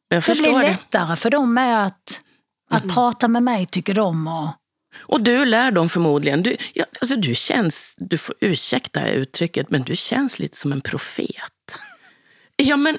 [0.08, 0.68] Jag Det blir det.
[0.68, 2.20] lättare för dem med att,
[2.70, 4.28] att prata med mig, tycker de.
[4.28, 4.50] Och,
[5.00, 6.44] Och du lär dem förmodligen.
[6.44, 10.82] Du, ja, alltså du känns, du får ursäkta uttrycket, men du känns lite som en
[10.82, 11.54] profet.
[12.62, 12.98] Ja, men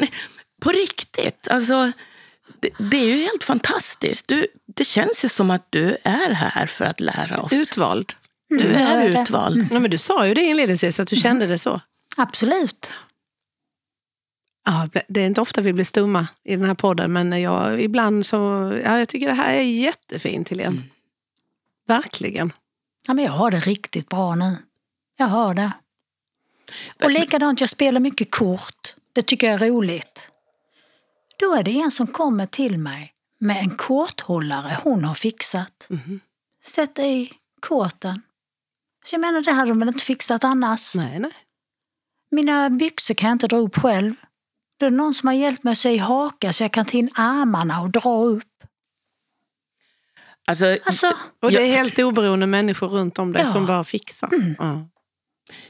[0.61, 1.49] på riktigt.
[1.49, 1.93] Alltså,
[2.61, 4.29] det, det är ju helt fantastiskt.
[4.29, 7.53] Du, det känns ju som att du är här för att lära oss.
[7.53, 8.13] Utvald.
[8.49, 9.69] Du Mm, är är utvald.
[9.73, 11.81] Ja, men du sa ju det inledningsvis, att du kände det så.
[12.17, 12.93] absolut.
[14.65, 18.27] Ja, det är inte ofta vi blir stumma i den här podden, men jag, ibland
[18.27, 18.37] så...
[18.85, 20.83] Ja, jag tycker det här är jättefint, Helene.
[21.87, 22.53] Verkligen.
[23.07, 24.57] Ja, men jag har det riktigt bra nu.
[25.19, 25.73] Jag har det.
[27.05, 28.95] Och likadant, jag spelar mycket kort.
[29.13, 30.29] Det tycker jag är roligt.
[31.39, 35.89] Då är det en som kommer till mig med en korthållare hon har fixat.
[36.65, 38.23] Sätt i korten.
[39.05, 40.95] Så jag menar, det hade de väl inte fixat annars.
[40.95, 41.33] Nej, nej.
[42.31, 44.15] Mina byxor kan jag inte dra upp själv.
[44.79, 46.85] Då är det någon som har hjälpt mig att sy i haka så jag kan
[46.87, 48.45] ta in armarna och dra upp.
[50.45, 53.53] Alltså, Alltså, Och det är helt oberoende människor runt om dig Ja.
[53.53, 54.31] som bara fixar.
[54.59, 54.89] Ja.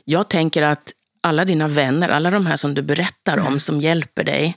[0.04, 4.24] Jag tänker att alla dina vänner, alla de här som du berättar om som hjälper
[4.24, 4.56] dig,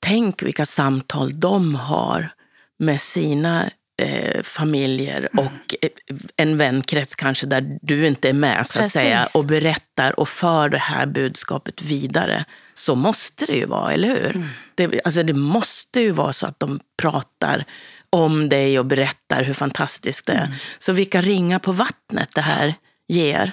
[0.00, 2.30] tänk vilka samtal de har
[2.78, 3.70] med sina
[4.02, 5.90] eh, familjer och eh,
[6.36, 9.00] en vänkrets kanske där du inte är med så att Precis.
[9.00, 12.44] säga och berättar och för det här budskapet vidare.
[12.74, 14.48] Så måste det ju vara, eller hur?
[14.74, 17.64] Det, alltså det måste ju vara så att de pratar
[18.10, 20.48] om dig och berättar hur fantastiskt det är.
[20.78, 22.74] Så vilka ringar på vattnet det här
[23.08, 23.52] ger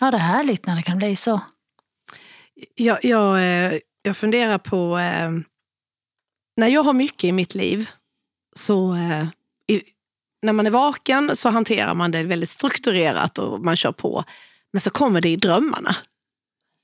[0.00, 1.40] ja, det är härligt när det kan bli så.
[2.74, 3.40] Jag, jag,
[4.02, 4.98] jag funderar på...
[4.98, 5.30] Eh,
[6.56, 7.90] när jag har mycket i mitt liv,
[8.56, 9.26] så eh,
[9.66, 9.82] i,
[10.42, 14.24] när man är vaken så hanterar man det väldigt strukturerat och man kör på.
[14.72, 15.96] Men så kommer det i drömmarna.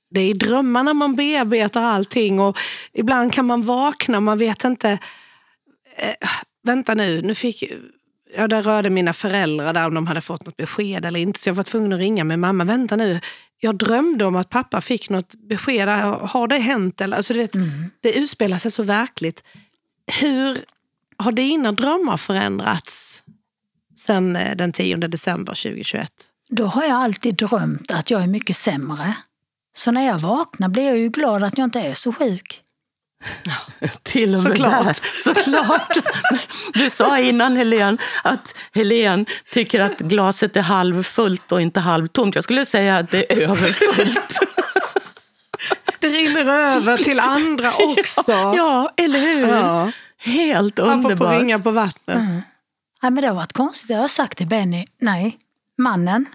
[0.09, 2.57] Det är i drömmarna man bearbetar allting och
[2.93, 4.99] ibland kan man vakna och man vet inte...
[5.97, 6.29] Eh,
[6.63, 7.63] vänta nu, nu fick...
[8.37, 11.39] Ja, där rörde mina föräldrar där om de hade fått något besked eller inte.
[11.39, 12.63] Så jag var tvungen att ringa med mamma.
[12.63, 13.19] Vänta nu,
[13.59, 15.89] jag drömde om att pappa fick något besked.
[15.89, 17.01] Har det hänt?
[17.01, 17.55] Eller, alltså, du vet,
[18.01, 19.43] Det utspelar sig så verkligt.
[20.21, 20.57] Hur
[21.17, 23.23] har dina drömmar förändrats
[23.97, 26.11] sen eh, den 10 december 2021?
[26.49, 29.15] Då har jag alltid drömt att jag är mycket sämre.
[29.75, 32.61] Så när jag vaknar blir jag ju glad att jag inte är så sjuk.
[34.03, 34.85] Till och med Såklart.
[34.85, 34.93] där.
[35.33, 35.97] Såklart.
[36.73, 42.35] Du sa innan Helen att Helen tycker att glaset är halvfullt och inte halvtomt.
[42.35, 44.39] Jag skulle säga att det är överfullt.
[45.99, 48.31] Det rinner över till andra också.
[48.31, 49.47] Ja, eller hur?
[49.47, 49.91] Ja.
[50.17, 51.39] Helt Apropå underbart.
[51.41, 52.17] ringa på vattnet.
[52.17, 53.89] Nej, men det har varit konstigt.
[53.89, 55.37] Jag har sagt till Benny, nej,
[55.77, 56.25] mannen,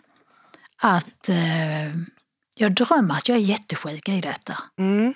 [0.83, 1.37] att eh,
[2.55, 4.59] jag drömmer att jag är jättesjuk i detta.
[4.79, 5.14] Mm.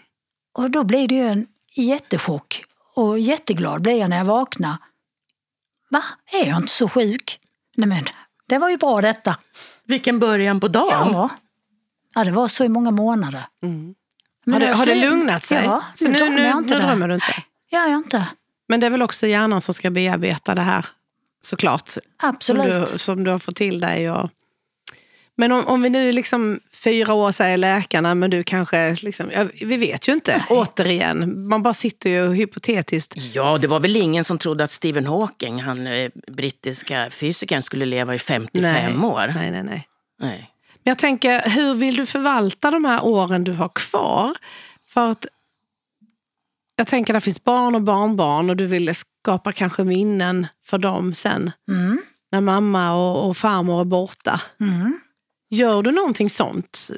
[0.58, 2.64] Och då blir det ju en jättechock.
[2.94, 4.76] Och jätteglad blir jag när jag vaknar.
[5.88, 6.02] Va?
[6.32, 7.40] Är jag inte så sjuk?
[7.76, 8.04] Nej men,
[8.46, 9.36] det var ju bra detta.
[9.84, 11.12] Vilken början på dagen.
[11.12, 11.30] Ja.
[12.14, 13.44] Ja, det var så i många månader.
[13.62, 13.94] Mm.
[14.44, 15.64] Men Har det, har det lugnat sig?
[15.64, 17.42] Ja, så nu, nu, jag inte nu drömmer du inte?
[17.70, 18.26] Gör jag inte.
[18.68, 20.86] Men det är väl också hjärnan som ska bearbeta det här,
[21.42, 21.88] såklart.
[21.88, 22.92] Som Absolut.
[22.92, 24.10] du, som du har fått till dig.
[24.10, 24.30] Och...
[25.36, 29.46] Men om, om vi nu liksom fyra år säger läkarna, men du kanske, liksom, ja,
[29.62, 30.44] vi vet ju inte.
[30.48, 33.14] Återigen, man bara sitter ju hypotetiskt.
[33.34, 37.84] Ja, det var väl ingen som trodde att Stephen Hawking, han eh, brittiska fysikern, skulle
[37.84, 39.32] leva i 55 nej, år.
[39.34, 39.88] Nej, nej, nej.
[40.20, 40.50] Nej.
[40.84, 44.36] Men jag tänker, hur vill du förvalta de här åren du har kvar?
[44.82, 45.26] För att
[46.76, 51.14] jag tänker, det finns barn och barnbarn och du vill skapa kanske minnen för dem
[51.14, 51.50] sen.
[51.68, 51.98] Mm.
[52.32, 54.40] När mamma och, och farmor är borta.
[54.60, 55.00] Mm.
[55.54, 56.90] Gör du någonting sånt?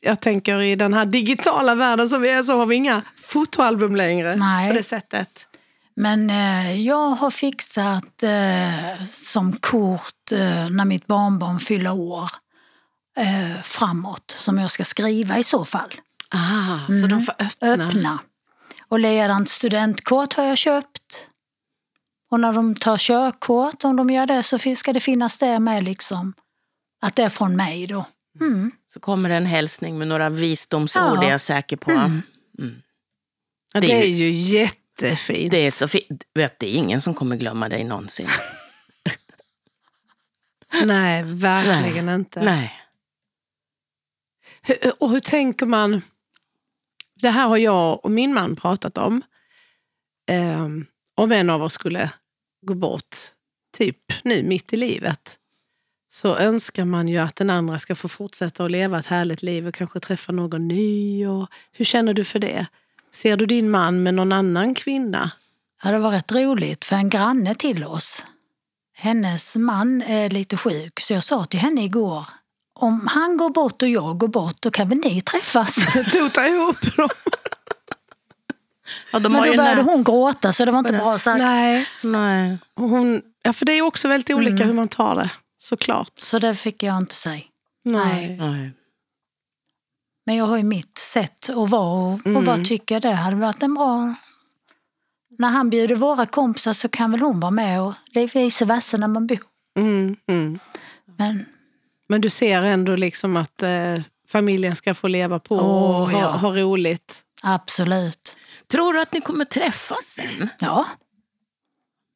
[0.00, 3.96] Jag tänker i den här digitala världen som vi är så har vi inga fotoalbum
[3.96, 4.70] längre Nej.
[4.70, 5.46] på det sättet.
[5.96, 12.30] Men eh, jag har fixat eh, som kort eh, när mitt barnbarn fyller år
[13.18, 15.94] eh, framåt som jag ska skriva i så fall.
[16.30, 17.86] Ah, Så de får öppna.
[17.86, 18.18] Öppna.
[18.88, 21.28] Och ledande studentkort har jag köpt.
[22.30, 25.84] Och när de tar körkort, om de gör det, så ska det finnas det med
[25.84, 26.34] liksom.
[27.00, 28.04] Att det är från mig då.
[28.40, 28.70] Mm.
[28.86, 31.24] Så kommer en hälsning med några visdomsord, Ja.
[31.24, 31.92] är jag säker på.
[31.92, 32.10] Ja,
[33.80, 35.50] Det det är är ju- ju jättefint.
[35.50, 36.24] Det är så fint.
[36.34, 38.28] Vet, det är ingen som kommer glömma dig någonsin.
[40.84, 42.42] Nej, verkligen inte.
[42.44, 42.72] Nej.
[44.62, 46.02] Hur, och hur tänker man?
[47.14, 49.22] Det här har jag och min man pratat om.
[50.30, 52.10] Um, om en av oss skulle
[52.66, 53.16] gå bort,
[53.76, 55.38] typ nu mitt i livet,
[56.16, 59.66] så önskar man ju att den andra ska få fortsätta att leva ett härligt liv
[59.68, 61.26] och kanske träffa någon ny.
[61.26, 62.66] Och hur känner du för det?
[63.12, 65.30] Ser du din man med någon annan kvinna?
[65.84, 68.24] Ja, det var rätt roligt för en granne till oss.
[68.94, 72.26] Hennes man är lite sjuk så jag sa till henne igår
[72.74, 75.76] om han går bort och jag går bort då kan väl ni träffas.
[76.12, 77.08] Tota ihop dem.
[79.12, 81.38] Ja, de Men då började nä- hon gråta så det var inte bra sagt.
[81.38, 82.58] Nej, Nej.
[82.74, 85.30] hon, ja, för det är också väldigt olika hur man tar det,
[85.66, 86.12] såklart.
[86.18, 87.42] Så det fick jag inte säga.
[87.84, 88.36] Nej.
[88.40, 88.70] Nej.
[90.26, 93.62] Men jag har ju mitt sätt att vara och, och bara tycka det hade varit
[93.62, 94.14] en bra...
[95.38, 98.64] När han bjuder våra kompisar så kan väl hon vara med och det är vice
[98.64, 99.38] versa när man bor.
[99.76, 100.58] Mm, mm.
[101.18, 101.44] Men
[102.08, 106.20] Men du ser ändå liksom att eh, familjen ska få leva på Åh, och ha,
[106.20, 106.26] ja.
[106.30, 107.22] ha roligt.
[107.42, 108.36] absolut.
[108.66, 110.48] Tror du att ni kommer träffas sen?
[110.58, 110.86] Ja,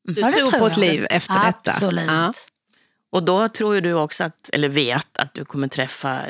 [0.09, 1.71] Du ja tror tror på ett liv efter detta?
[1.71, 2.07] Absolut.
[2.11, 2.33] Ja.
[3.11, 6.23] Och då tror ju du också att, eller vet att du kommer träffa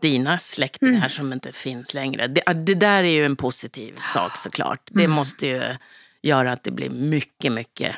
[0.00, 1.08] dina släktingar Mm.
[1.10, 2.26] som inte finns längre.
[2.26, 4.80] Det, det där är ju en positiv sak såklart.
[4.90, 5.14] Det Mm.
[5.14, 5.76] måste ju
[6.22, 7.96] göra att det blir mycket, mycket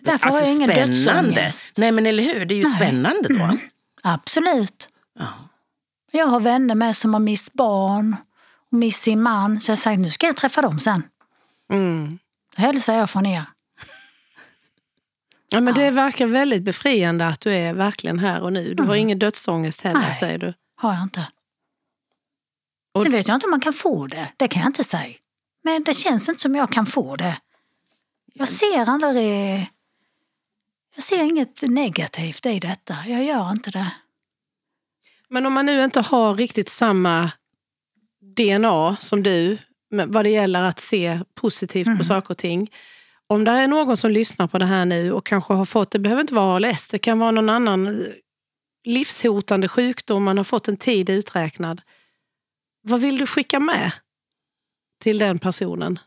[0.00, 1.50] Därför har jag ingen spännande.
[1.76, 3.44] Nej men eller hur, det är ju spännande då.
[3.44, 3.58] Mm.
[4.02, 4.88] Absolut.
[5.18, 5.26] Ja.
[6.10, 8.16] Jag har vänner med som har mist barn
[8.72, 9.60] och mist sin man.
[9.60, 11.02] Så jag säger nu ska jag träffa dem sen.
[11.72, 12.18] Mm.
[12.56, 13.44] Då hälsar jag från er.
[15.48, 18.74] Ja, men Det verkar väldigt befriande att du är verkligen här och nu.
[18.74, 20.14] Du har ingen dödsångest heller, Nej.
[20.14, 20.54] säger du.
[20.76, 21.28] Har jag inte.
[22.94, 24.28] Och- Sen vet jag inte om man kan få det.
[24.36, 25.14] Det kan jag inte säga.
[25.64, 27.38] Men det känns inte som jag kan få det.
[28.34, 29.66] Jag ser aldrig...
[30.94, 32.96] Jag ser inget negativt i detta.
[33.06, 33.90] Jag gör inte det.
[35.28, 37.30] Men om man nu inte har riktigt samma
[38.36, 39.58] DNA som du
[39.90, 42.70] men vad det gäller att se positivt på saker och ting.
[43.28, 45.98] Om det är någon som lyssnar på det här nu och kanske har fått, det
[45.98, 48.06] behöver inte vara ALS, det kan vara någon annan eh,
[48.84, 51.82] livshotande sjukdom, man har fått en tid uträknad.
[52.82, 53.92] Vad vill du skicka med
[55.00, 55.98] till den personen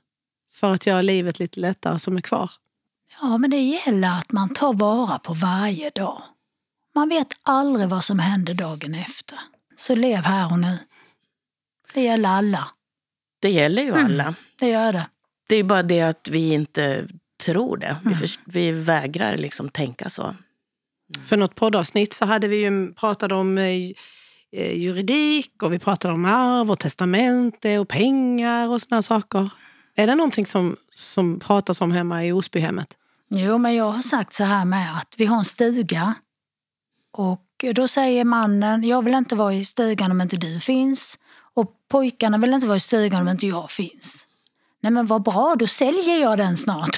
[0.51, 2.51] för att göra livet lite lättare som är kvar?
[3.21, 6.21] Ja, men det gäller att man tar vara på varje dag.
[6.95, 9.39] Man vet aldrig vad som händer dagen efter.
[9.77, 10.79] Så lev här och nu.
[11.93, 12.71] Det gäller alla.
[13.39, 14.35] Det gäller ju alla.
[14.59, 15.07] Det gör det.
[15.49, 17.07] Det är bara det att vi inte
[17.45, 17.87] tror det.
[17.87, 17.99] Mm.
[18.03, 20.35] Vi, förs- vi vägrar liksom tänka så.
[21.25, 23.65] För något poddavsnitt så hade vi ju pratat om eh,
[24.51, 29.49] eh, juridik och vi pratade om arv och testamente och pengar och såna saker.
[29.95, 32.97] Är det någonting som, som pratas om hemma i Osbyhemmet?
[33.29, 36.15] Jo, men jag har sagt så här med att vi har en stuga.
[37.17, 41.17] Och då säger mannen, jag vill inte vara i stugan om inte du finns.
[41.53, 44.25] Och pojkarna vill inte vara i stugan om inte jag finns.
[44.81, 46.97] Nej men vad bra, då säljer jag den snart.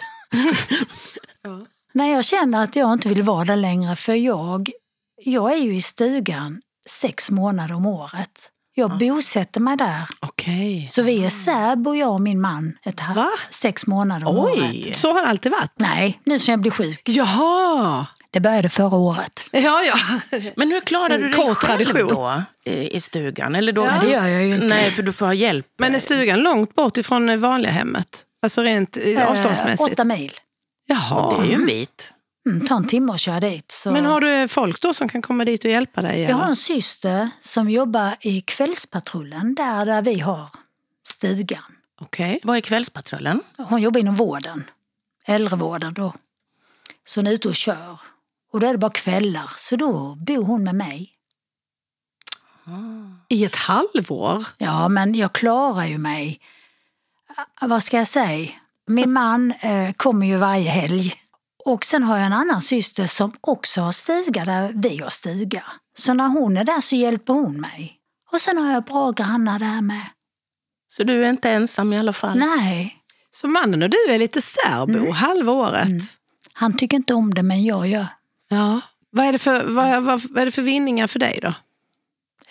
[1.94, 4.70] När jag känner att jag inte vill vara där längre för jag,
[5.24, 8.52] jag är ju i stugan sex månader om året.
[8.74, 10.10] Jag bosätter mig där.
[10.20, 10.88] Okej.
[10.88, 14.58] Så vi är särbo, jag och min man, ett halv, sex månader om året.
[14.58, 14.92] Oj!
[14.96, 15.72] Så har det alltid varit?
[15.76, 17.02] Nej, nu som jag blir sjuk.
[17.10, 18.08] Jaha!
[18.32, 19.40] Det började förra året.
[19.52, 20.20] Ja, ja.
[20.56, 22.08] Men hur klarar du dig kort själv tradition.
[22.08, 23.56] då i, i stugan?
[23.56, 23.86] Eller då?
[23.86, 24.68] Ja, det gör jag ju inte.
[24.68, 25.68] Nej, för du får ha hjälp.
[25.78, 28.26] Men är stugan långt bort ifrån det vanliga hemmet?
[28.42, 29.92] Alltså rent eh, avståndsmässigt?
[29.92, 30.32] Åtta mil.
[30.88, 31.38] Jaha.
[31.38, 32.14] Det är ju en bit.
[32.46, 33.72] Mm, ta en timme att köra dit.
[33.72, 33.92] Så.
[33.92, 36.22] Men har du folk då som kan komma dit och hjälpa dig?
[36.22, 36.50] Jag har eller?
[36.50, 40.46] en syster som jobbar i kvällspatrullen där, där vi har
[41.08, 41.64] stugan.
[42.02, 42.40] Okej.
[42.44, 43.42] Vad är Kvällspatrullen?
[43.58, 44.64] Hon jobbar inom vården,
[45.26, 46.14] äldrevården då.
[47.06, 48.00] Så hon är ute och kör.
[48.52, 51.12] Och då är det bara kvällar, så då bor hon med mig.
[53.30, 54.46] I ett halvår?
[54.58, 56.40] Ja, men jag klarar ju mig.
[57.62, 58.52] Ah, Vad ska jag säga?
[58.88, 61.14] Min man eh, kommer ju varje helg.
[61.66, 65.64] Och sen har jag en annan syster som också har stuga där vi har stuga.
[65.98, 67.98] Så när hon är där så hjälper hon mig.
[68.32, 70.06] Och sen har jag bra grannar där med.
[70.88, 72.38] Så du är inte ensam i alla fall?
[72.38, 72.94] Nej,
[73.32, 75.88] Så mannen och du är lite särbo halva året?
[76.54, 78.08] han tycker inte om det men jag gör.
[78.52, 78.82] Ja.
[79.10, 81.54] Vad är, det för, vad, vad, vad är det för vinningar för dig då?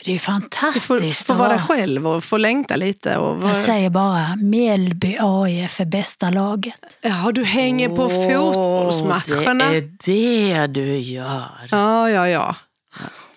[0.04, 1.30] Det är fantastiskt.
[1.30, 3.16] att vara själg och få längta lite.
[3.16, 3.48] Och vara...
[3.48, 6.98] Jag säger bara Mjällby AIF är bästa laget.
[7.00, 9.64] Ja, du hänger på fotbollsmatcherna.
[10.04, 11.50] Det är det du gör.
[11.70, 12.56] Ja, ja, ja.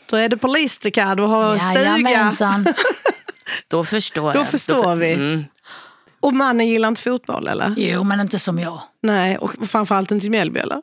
[0.05, 1.83] Då är det på Listerkad och har stuga.
[1.83, 2.65] Jajamensan.
[3.67, 4.47] Då förstår Då jag.
[4.47, 5.13] förstår för- vi.
[5.13, 5.45] Mm.
[6.23, 7.73] Och mannen gillar inte fotboll eller?
[7.77, 8.81] Jo, men inte som jag.
[9.01, 10.77] Nej, och framförallt inte i Mjällby eller?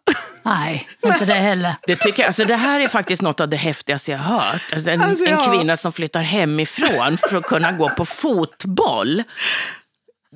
[0.44, 1.74] Nej, inte det heller.
[1.87, 4.62] Det, tycker jag, alltså det här är faktiskt något av det häftigaste jag har hört.
[4.72, 5.53] Alltså en, Alltså, en ja.
[5.53, 9.22] kvinna som flyttar hemifrån för att kunna gå på fotboll.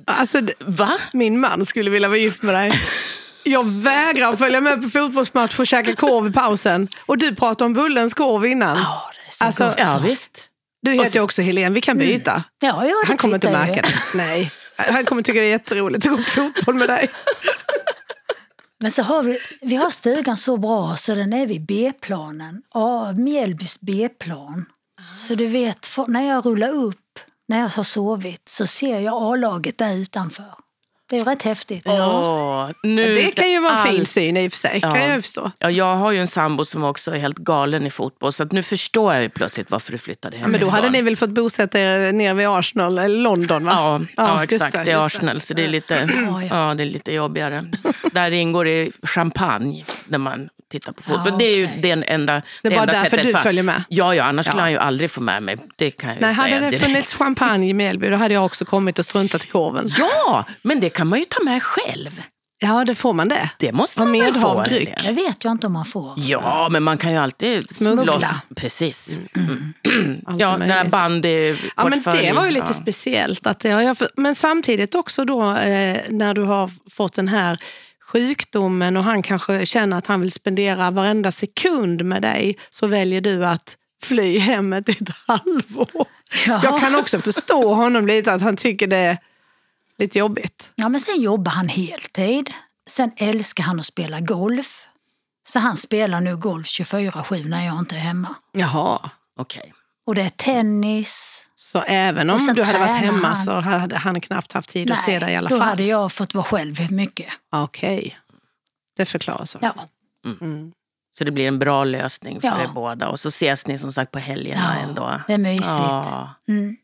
[0.07, 0.91] Alltså, Va?
[1.13, 2.71] min man skulle vilja vara gift med dig.
[3.43, 6.87] Jag vägrar följa med på fotbollsmatch och käka korv i pausen.
[7.05, 8.77] Och du pratade om Bullens korv innan.
[8.77, 9.75] Ja, det är så Alltså, gott.
[9.77, 10.49] Ja, visst.
[10.81, 12.43] Du heter ju också Helene, vi kan byta.
[12.61, 14.17] Ja, ja, det Han kommer inte märka det.
[14.17, 14.51] Nej.
[14.77, 17.09] Han kommer tycka det är jätteroligt att gå på fotboll med dig.
[18.79, 22.61] Men så har vi, vi har stugan så bra så den är vid B-planen.
[22.73, 24.65] Ja, Mjällbys B-plan.
[25.27, 29.77] Så du vet, när jag rullar upp, när jag har sovit, så ser jag A-laget
[29.77, 30.53] där utanför.
[31.09, 31.83] Det är rätt häftigt.
[31.85, 34.79] Åh, nu Det kan ju vara en fin syn i och för sig.
[34.81, 34.91] Ja.
[34.91, 35.51] Kan jag förstå.
[35.59, 38.51] Ja, jag har ju en sambo som också är helt galen i fotboll, så att
[38.51, 40.59] nu förstår jag ju plötsligt varför du flyttade Ja, hemifrån.
[40.61, 43.71] men då hade ni väl fått bosätta er nere vid Arsenal, eller London va?
[43.75, 44.85] Ja, ja, just exakt.
[44.85, 46.47] Det, är just Arsenal, så det är, lite, Ja, ja.
[46.69, 47.63] ja, det är lite jobbigare.
[48.11, 51.31] Där ingår det champagne när man tittar på fotboll.
[51.31, 53.83] Ja, det är ju den enda Det är bara enda därför sättet du följer med.
[53.89, 54.63] Ja, ja annars skulle Ja.
[54.63, 55.57] han ju aldrig få med mig.
[55.75, 56.85] Det kan jag ju Nej, säga hade det direkt.
[56.85, 59.89] funnits champagne i Mjällby då hade jag också kommit och struntat i korven.
[59.99, 62.21] Ja, men det kan man ju ta med själv.
[62.59, 63.49] Ja, det får man det.
[63.59, 64.61] Det måste man väl få?
[64.61, 64.95] Helene?
[65.05, 66.13] Det vet jag inte om man får.
[66.17, 68.03] Ja, men man kan ju alltid Smuggla.
[68.13, 69.17] loss- Precis.
[70.25, 70.91] Allt Ja, är den här möjligt.
[70.91, 73.47] bandy Ja, men det var ju lite speciellt.
[73.47, 77.59] Att jag, men samtidigt också då eh, när du har fått den här
[78.11, 83.21] sjukdomen och han kanske känner att han vill spendera varenda sekund med dig så väljer
[83.21, 86.05] du att fly hemmet i ett halvår.
[86.47, 86.59] Ja.
[86.63, 89.17] Jag kan också förstå honom lite att han tycker det är
[89.97, 90.71] lite jobbigt.
[90.75, 92.49] Ja, men sen jobbar han heltid.
[92.89, 94.87] Sen älskar han att spela golf.
[95.47, 98.35] Så han spelar nu golf 24-7 när jag inte är hemma.
[98.51, 99.09] Jaha.
[99.39, 99.73] Okej.
[100.05, 101.41] Och det är tennis.
[101.55, 103.45] Så även om du hade varit hemma han.
[103.45, 105.67] så hade han knappt haft tid att se dig i alla då fall?
[105.67, 107.27] hade jag fått vara själv mycket.
[107.51, 108.17] Okej.
[108.97, 109.61] Det förklarar sig.
[109.63, 109.73] Ja.
[111.17, 112.61] Så det blir en bra lösning för Ja.
[112.63, 113.09] er båda.
[113.09, 115.21] Och så ses ni som sagt på helgerna Ja, ändå.
[115.27, 115.67] det är mysigt.
[115.69, 116.29] Ja.
[116.47, 116.77] Mm.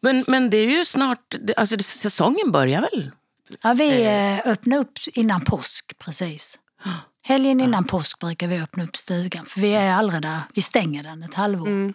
[0.00, 3.10] Men, men det är ju snart, alltså säsongen börjar väl?
[3.62, 6.58] Ja, vi eh, öppnar upp innan påsk precis.
[7.22, 10.40] Helgen innan påsk brukar vi öppna upp stugan för vi är aldrig där.
[10.54, 11.68] Vi stänger den ett halvår.
[11.68, 11.94] Mm.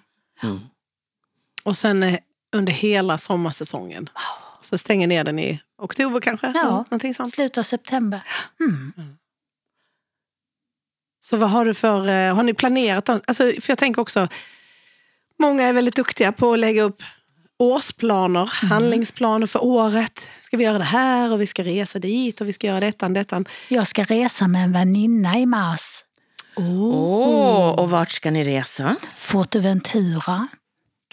[1.64, 2.20] Och sen eh,
[2.52, 4.10] under hela sommarsäsongen.
[4.62, 6.52] Så stänger ner den i oktober kanske?
[6.56, 6.64] Ja.
[6.64, 7.34] Någonting sånt.
[7.34, 8.22] Slutet av september.
[8.60, 8.94] Mm.
[11.20, 13.10] Så vad har du för, eh, har ni planerat?
[13.10, 14.28] Alltså, för jag tänker också,
[15.40, 17.04] många är väldigt duktiga på att lägga upp
[17.60, 20.30] årsplaner, handlingsplaner för året.
[20.42, 23.06] Ska vi göra det här och vi ska resa dit och vi ska göra detta
[23.06, 23.44] och detta.
[23.70, 26.04] Jag ska resa med en väninna i mars.
[26.56, 28.96] Åh, och vart ska ni resa?
[29.16, 30.48] Forteventura.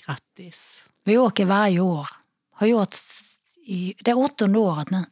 [0.07, 0.89] Grattis.
[1.05, 2.09] Vi åker varje år.
[2.55, 2.95] Har gjort
[3.67, 5.05] i det åttonde året nu.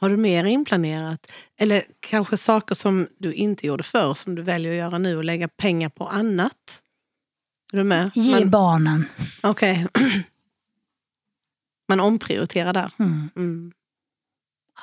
[0.00, 1.32] Har du mer inplanerat?
[1.58, 5.24] Eller kanske saker som du inte gjorde förr som du väljer att göra nu och
[5.24, 6.81] lägga pengar på annat?
[7.72, 8.10] Är du med?
[8.14, 9.06] Ge Man- barnen.
[9.42, 9.86] Okej.
[11.88, 12.90] Man omprioriterar där.
[12.98, 13.30] Mm.
[13.36, 13.72] Mm.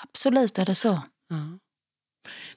[0.04, 1.04] Absolut är det så.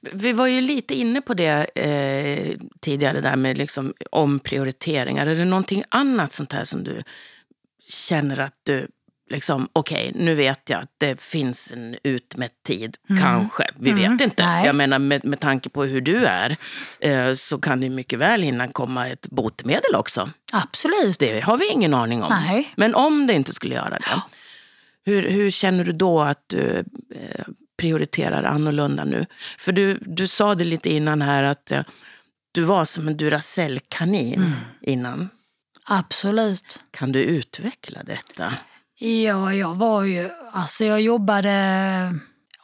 [0.00, 5.26] Vi var ju lite inne på det eh, tidigare där med liksom omprioriteringar.
[5.26, 7.02] Är det någonting annat sånt här som du
[7.82, 8.88] känner att du
[9.32, 13.70] liksom, okej, nu vet jag att det finns en utmätt tid, kanske.
[13.76, 14.46] Vi vet inte.
[14.46, 14.66] Nej.
[14.66, 16.56] Jag menar med, med tanke på hur du är
[17.34, 20.30] så så kan det mycket väl hinna komma ett botemedel också.
[20.52, 21.18] Absolut.
[21.18, 22.32] Det har vi ingen aning om.
[22.46, 22.72] Nej.
[22.76, 24.22] Men om det inte skulle göra det,
[25.04, 27.44] hur, hur känner du då att du eh,
[27.78, 29.26] prioriterar annorlunda nu?
[29.58, 31.82] För du, du sa det lite innan här att eh,
[32.52, 34.52] du var som en Duracell-kanin mm.
[34.80, 35.28] innan.
[35.84, 36.80] Absolut.
[36.90, 38.52] Kan du utveckla detta?
[39.02, 40.30] Ja, jag var ju...
[40.52, 42.14] Alltså jag jobbade...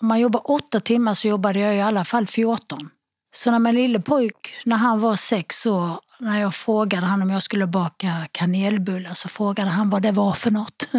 [0.00, 2.90] Om man jobbar åtta timmar så jobbade jag i alla fall 14.
[3.34, 7.30] Så när min lille pojk, när han var sex år, när jag frågade han om
[7.30, 10.88] jag skulle baka kanelbullar så frågade han vad det var för något.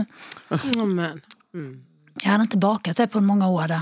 [0.75, 0.99] Mm.
[1.53, 1.83] Mm.
[2.23, 3.81] Jag hade inte bakat det på många år där.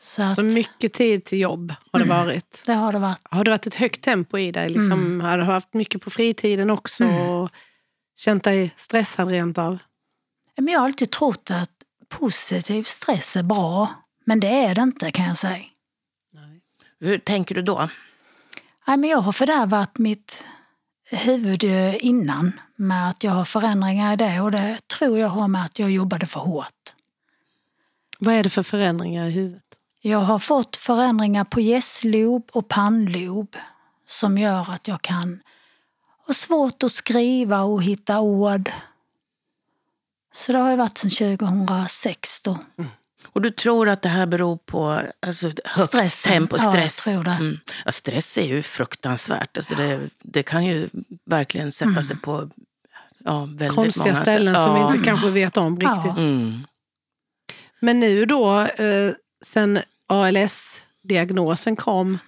[0.00, 2.62] Så, att, så mycket tid till jobb har det varit?
[2.66, 3.20] Det har det varit.
[3.22, 4.68] Har det varit ett högt tempo i dig?
[4.68, 5.20] Liksom, mm.
[5.20, 7.04] Har du haft mycket på fritiden också?
[7.04, 7.48] Mm.
[8.16, 9.78] Känt dig stressad rent av?
[10.54, 11.70] Jag har alltid trott att
[12.08, 13.88] positiv stress är bra.
[14.24, 15.64] Men det är det inte kan jag säga.
[16.32, 16.60] Nej.
[17.00, 17.88] Hur tänker du då?
[18.86, 20.44] jag har fördärvat mitt
[21.10, 21.64] huvud
[22.00, 25.78] innan med att jag har förändringar i det och det tror jag har med att
[25.78, 26.94] jag jobbade för hårt.
[28.18, 29.62] Vad är det för förändringar i huvudet?
[30.00, 33.56] Jag har fått förändringar på gästlob och pannlob
[34.06, 35.40] som gör att jag kan
[36.26, 38.70] ha svårt att skriva och hitta ord.
[40.34, 42.58] Så det har ju varit sedan 2006 då.
[42.78, 42.90] Mm.
[43.26, 46.32] Och du tror att det här beror på alltså, högt Stressen.
[46.32, 47.06] tempo, stress?
[47.06, 47.38] Ja, jag tror det.
[47.40, 47.56] Mm.
[47.84, 49.56] Ja, stress är ju fruktansvärt.
[49.56, 50.88] Alltså det, det kan ju
[51.24, 52.02] verkligen sätta mm.
[52.02, 52.50] sig på
[53.18, 56.18] ja, väldigt Konstiga många ställen som vi inte kanske vet om riktigt.
[56.18, 56.66] Mm.
[57.80, 59.12] Men nu då, eh,
[59.44, 62.18] sen ALS-diagnosen kom,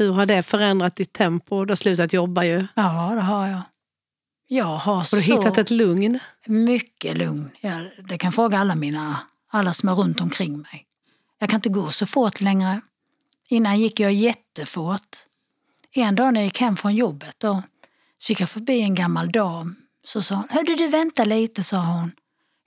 [0.00, 1.64] hur har det förändrat ditt tempo?
[1.64, 2.66] Du har slutat jobba ju.
[2.74, 3.62] Ja, det har jag.
[4.46, 6.18] Jag har, har du så hittat ett lugn?
[6.46, 7.50] Mycket lugn.
[7.60, 9.20] Jag, det kan fråga alla mina,
[9.50, 10.86] alla som är runt omkring mig.
[11.38, 12.80] Jag kan inte gå så fort längre.
[13.48, 15.16] Innan gick jag jättefort.
[15.92, 17.62] En dag när jag gick hem från jobbet då,
[18.18, 19.76] så gick jag förbi en gammal dam.
[20.04, 22.12] Så sa hon, hörde du vänta lite, sa hon.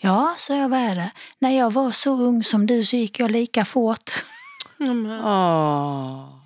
[0.02, 1.12] Ja, sa jag, vad är det?
[1.40, 4.12] När jag var så ung som du så gick jag lika fort.
[4.80, 5.12] Mm.
[5.12, 6.43] Oh.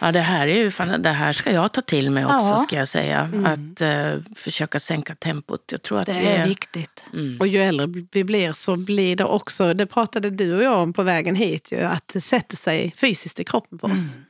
[0.00, 2.56] Ja, det här, är ju fan, det här ska jag ta till mig också, ja.
[2.56, 3.20] ska jag säga.
[3.20, 3.46] Mm.
[3.46, 5.60] Att uh, försöka sänka tempot.
[5.72, 7.04] Jag tror att det är, är viktigt.
[7.12, 7.40] Mm.
[7.40, 10.92] Och ju äldre vi blir så blir det också, det pratade du och jag om
[10.92, 14.14] på vägen hit, ju, att det sätter sig fysiskt i kroppen på oss.
[14.14, 14.24] Mm.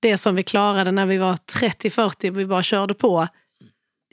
[0.00, 3.28] Det som vi klarade när vi var 30-40 vi bara körde på.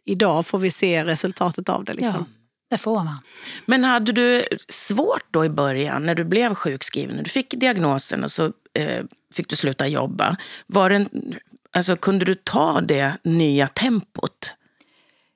[0.05, 1.93] Idag får vi se resultatet av det.
[1.93, 2.25] Liksom.
[2.31, 2.36] Ja.
[2.69, 3.17] Det får man.
[3.65, 7.23] Men hade du svårt då i början när du blev sjukskriven?
[7.23, 10.37] Du fick diagnosen och så eh, fick du sluta jobba.
[10.67, 11.07] Var det,
[11.71, 14.55] alltså, kunde du ta det nya tempot?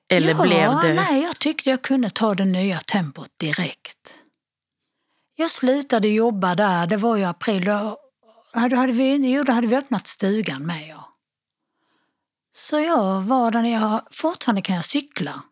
[0.08, 0.94] Eller ja, blev det...
[0.94, 4.14] nej, jag tyckte jag kunde ta det nya tempot direkt.
[5.34, 7.64] Jag slutade jobba där, det var i april.
[7.64, 7.96] Då
[8.52, 10.88] hade, vi, jo, då hade vi öppnat stugan med.
[10.88, 11.08] Ja.
[12.54, 15.42] Så jag var där, jag, fortfarande kan jag cykla.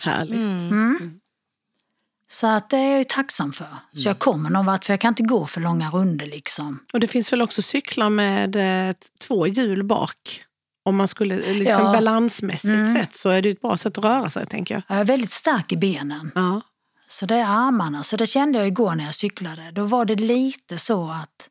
[0.00, 0.46] Härligt.
[0.46, 0.70] Mm.
[0.70, 1.20] Mm.
[2.28, 3.66] Så att det är jag tacksam för.
[3.92, 4.18] Så jag mm.
[4.18, 6.80] kommer någon vart, för jag kan inte gå för långa runder liksom.
[6.92, 8.56] Och det finns väl också cyklar med
[8.88, 10.44] eh, två hjul bak?
[10.82, 11.92] Om man skulle, liksom ja.
[11.92, 12.94] balansmässigt mm.
[12.94, 14.82] sett, så är det ett bra sätt att röra sig tänker jag.
[14.88, 16.30] Jag är väldigt stark i benen.
[16.34, 16.60] Ja.
[17.06, 18.02] Så det är armarna.
[18.02, 19.70] Så det kände jag igår när jag cyklade.
[19.70, 21.48] Då var det lite så att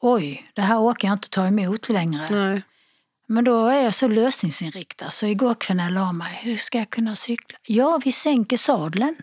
[0.00, 2.26] oj, det här orkar jag inte ta emot längre.
[2.30, 2.62] Nej.
[3.32, 6.78] Men då är jag så lösningsinriktad så igår kväll när jag la mig, hur ska
[6.78, 7.58] jag kunna cykla?
[7.66, 9.16] Ja, vi sänker sadeln.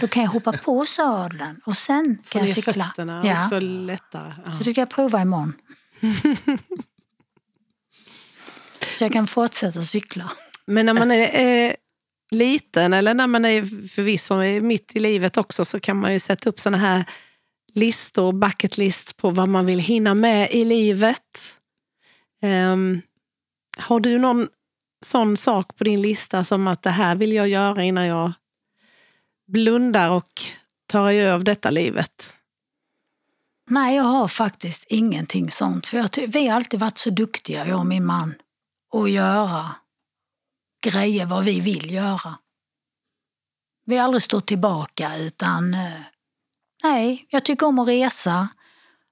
[0.00, 2.72] Då kan jag hoppa på sadeln och sen kan jag cykla.
[2.72, 3.40] fötterna ja.
[3.40, 4.34] också lättare.
[4.46, 4.52] Ja.
[4.52, 5.52] Så det ska jag prova imorgon.
[8.90, 10.32] så jag kan fortsätta cykla.
[10.66, 11.74] Men när man är eh,
[12.30, 16.48] liten eller när man är förvisso mitt i livet också så kan man ju sätta
[16.48, 17.04] upp såna här
[17.74, 21.56] listor, bucket list på vad man vill hinna med i livet.
[22.42, 23.02] Um,
[23.76, 24.48] har du någon
[25.04, 28.32] sån sak på din lista som att det här vill jag göra innan jag
[29.46, 30.42] blundar och
[30.86, 32.32] tar över detta livet?
[33.70, 35.86] Nej, jag har faktiskt ingenting sånt.
[35.86, 38.34] För jag vi har alltid varit så duktiga, jag och min man,
[38.94, 39.74] att göra
[40.82, 42.38] grejer vad vi vill göra.
[43.84, 46.00] Vi har aldrig stått tillbaka utan eh,
[46.82, 48.48] nej, jag tycker om att resa.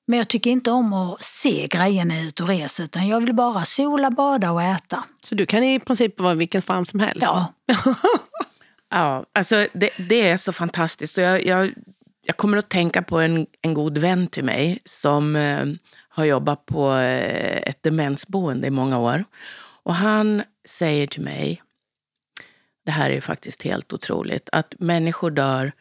[0.06, 3.64] Men jag tycker inte om att se grejerna ut och resa utan jag vill bara
[3.64, 5.04] sola, bada och äta.
[5.22, 7.22] Så du kan i princip vara vilken strand som helst?
[7.22, 7.54] Ja.
[8.90, 11.18] ja, alltså det, det, är så fantastiskt.
[11.18, 11.72] Och jag, jag,
[12.26, 15.66] jag, kommer att tänka på en, en god vän till mig som eh,
[16.08, 19.24] har jobbat på eh, ett demensboende i många år.
[19.82, 21.62] Och han säger till mig,
[22.84, 25.72] det här är faktiskt helt otroligt, att människor dör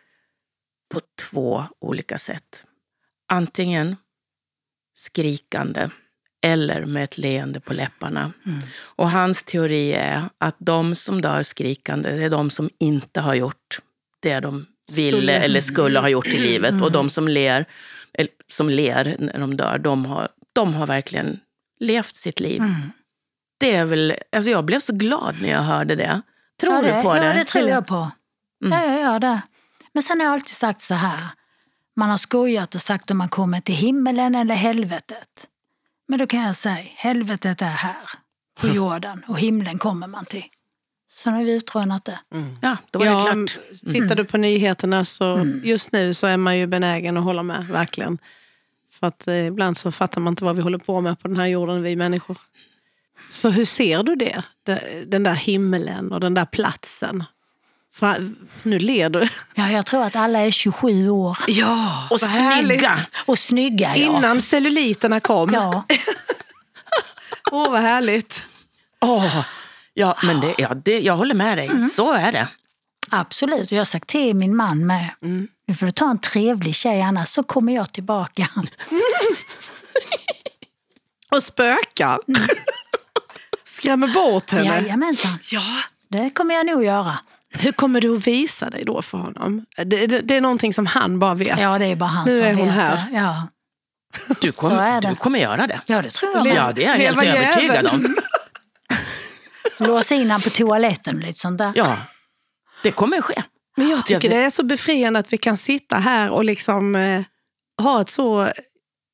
[0.93, 0.99] på
[1.31, 2.65] två olika sätt.
[3.27, 3.95] Antingen
[4.93, 5.89] skrikande
[6.41, 8.31] eller med ett leende på läpparna.
[8.45, 8.59] Mm.
[8.75, 13.79] Och hans teori är att de som dör skrikande, är de som inte har gjort
[14.19, 16.81] det de ville eller skulle ha gjort i livet.
[16.81, 17.65] Och de som ler,
[18.13, 21.39] eller, som ler när de dör, de har, de har verkligen
[21.79, 22.61] levt sitt liv.
[23.57, 26.21] Det är väl, alltså jag blev så glad när jag hörde det.
[26.61, 27.25] Tror ja, det, du på det?
[27.25, 28.11] Ja, det tror jag på.
[28.59, 29.41] Ja, jag gör det.
[29.93, 31.27] Men sen har jag alltid sagt så här.
[31.95, 35.47] Man har skojat och sagt om man kommer till himmelen eller helvetet.
[36.07, 38.09] Men då kan jag säga, helvetet är här
[38.59, 40.45] på jorden och himlen kommer man till.
[41.11, 42.19] Så nu har vi utrönat det.
[42.61, 43.59] Ja, då var Ja, det klart.
[43.93, 47.67] Tittar du på nyheterna så just nu så är man ju benägen att hålla med,
[47.67, 48.17] verkligen.
[48.89, 51.37] För att eh, ibland så fattar man inte vad vi håller på med på den
[51.37, 52.37] här jorden, vi människor.
[53.29, 54.43] Så hur ser du det?
[54.63, 57.23] De- Den där himmelen och den där platsen?
[57.93, 58.17] Fra,
[58.63, 59.27] nu ler du.
[59.55, 61.37] Ja, jag tror att alla är 27 år.
[61.47, 62.95] Ja, Och snygga!
[63.25, 64.17] Och snygga, ja.
[64.17, 65.49] Innan celluliterna kom.
[65.53, 65.83] Ja,
[67.51, 68.43] Åh, vad härligt.
[69.01, 69.45] Åh,
[69.93, 71.83] ja, men det, ja, det, jag håller med dig.
[71.83, 72.47] Så är det.
[73.09, 73.71] absolut.
[73.71, 75.09] Jag har sagt till min man med.
[75.67, 78.49] Nu får du ta en trevlig tjej annars så kommer jag tillbaka.
[81.31, 82.19] Och spökar.
[83.63, 84.65] Skrämmer bort henne.
[84.65, 85.39] Jajamensan.
[85.51, 85.79] Ja.
[86.07, 87.17] Det kommer jag nog göra.
[87.59, 89.65] Hur kommer du att visa dig då för honom?
[89.77, 91.59] Det, det, det är någonting som han bara vet.
[91.59, 92.95] Ja, det är bara han Nu som är hon vet här.
[92.95, 93.17] det.
[93.17, 93.47] Ja.
[94.41, 94.51] Du
[95.01, 95.09] det.
[95.09, 95.81] du kommer göra det.
[95.85, 96.47] ja, det tror jag.
[96.47, 98.15] Ja, det är jag helt Leva övertygad om.
[99.87, 101.73] Låsa in han på toaletten och lite sånt där.
[101.75, 101.97] Ja,
[102.83, 103.43] det kommer ske.
[103.77, 106.95] Men jag tycker Jag det är så befriande att vi kan sitta här och liksom
[106.95, 107.23] eh,
[107.81, 108.51] ha ett så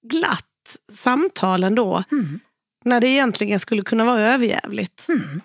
[0.09, 0.45] glatt
[0.93, 2.03] samtal ändå.
[2.11, 2.39] Mm.
[2.85, 5.05] När det egentligen skulle kunna vara överjävligt.
[5.09, 5.41] Mm.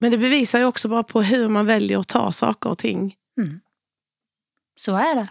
[0.00, 3.14] Men det bevisar ju också bara på hur man väljer att ta saker och ting.
[4.76, 5.28] Så är det.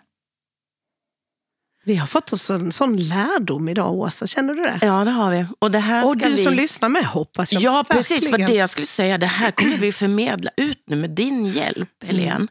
[1.85, 4.27] Vi har fått oss en sån lärdom idag, Åsa.
[4.27, 4.79] Känner du det?
[4.81, 5.45] Ja, det har vi.
[5.59, 6.43] Och, det här och du vi...
[6.43, 7.61] som lyssnar med hoppas jag.
[7.61, 8.29] Ja, precis.
[8.29, 12.03] För det jag skulle säga, det här kommer vi förmedla ut nu med din hjälp,
[12.03, 12.47] Helene.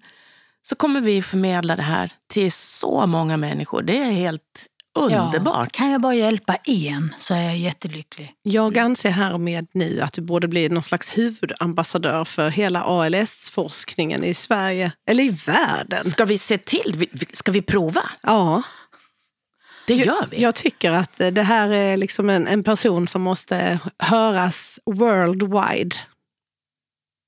[0.62, 3.83] Så kommer vi förmedla det här till så många människor.
[3.83, 4.67] Det är helt
[5.11, 5.72] Ja, underbart.
[5.72, 8.32] kan jag bara hjälpa en så är jag jättelycklig.
[8.42, 14.34] Jag anser härmed nu att du borde bli någon slags huvudambassadör för hela ALS-forskningen i
[14.34, 16.05] Sverige, eller i världen.
[16.05, 17.09] Ska vi se till?
[17.32, 18.03] Ska vi prova?
[18.22, 18.62] Ja,
[19.86, 20.42] Det gör vi.
[20.42, 25.97] jag tycker att det här är liksom en, en person som måste höras worldwide.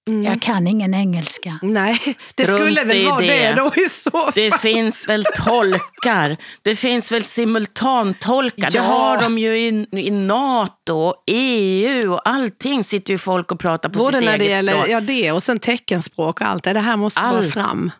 [0.09, 0.25] Mm.
[0.25, 1.59] Jag kan ingen engelska.
[1.63, 2.01] Nej,
[2.37, 3.27] det skulle väl vara det.
[3.27, 3.55] det.
[3.55, 4.33] då i så fall.
[4.35, 6.37] Det finns väl tolkar.
[6.63, 8.71] Det finns väl simultantolkar.
[8.71, 8.83] Det Ja.
[8.83, 13.99] har de ju i, i NATO EU och allting sitter ju folk och pratar på
[13.99, 14.89] Både sitt när det eget gäller språk.
[14.91, 16.73] ja, det och sen teckenspråk och allt det.
[16.73, 17.53] Det här måste vara Allt.
[17.53, 17.91] fram.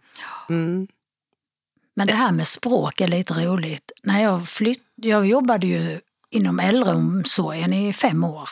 [0.49, 0.87] Mm.
[1.97, 3.93] Men det här med språk är lite roligt.
[4.03, 6.01] När jag, flytt, jag jobbade ju
[6.31, 8.49] inom äldreomsorgen i fem år.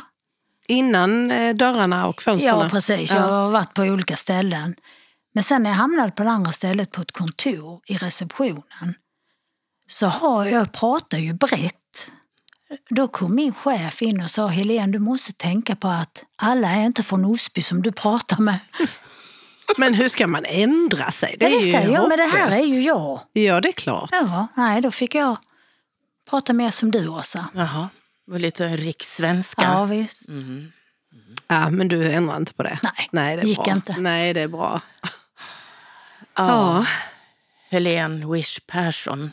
[0.69, 2.59] Innan eh, dörrarna och fönstren.
[2.59, 3.15] Ja, precis.
[3.15, 4.75] Jag har varit på olika ställen.
[5.35, 8.95] Men sen när jag hamnade på det andra stället på ett kontor i receptionen
[9.89, 12.11] så har jag pratar ju brett.
[12.91, 16.85] Då kom min chef in och sa Helene, du måste tänka på att alla är
[16.85, 18.59] inte från Osby som du pratar med.
[19.77, 21.37] Men hur ska man ändra sig?
[21.39, 23.21] Det, Det är ju säger jag, men det här är ju jag.
[23.33, 24.09] Ja, det är klart.
[24.13, 25.37] Ja, nej, då fick jag
[26.31, 27.49] prata mer som du, Åsa.
[27.55, 27.89] Jaha,
[28.27, 29.63] var lite rikssvenska.
[29.63, 30.23] Ja, visst.
[31.49, 32.79] Ja, men du ändrar inte på det?
[32.83, 33.73] Nej, Nej det är gick bra.
[33.73, 33.95] inte.
[33.99, 34.81] Nej, det är bra.
[35.03, 35.09] Ja.
[36.37, 36.87] Ja.
[37.71, 39.33] Helene Wish Persson.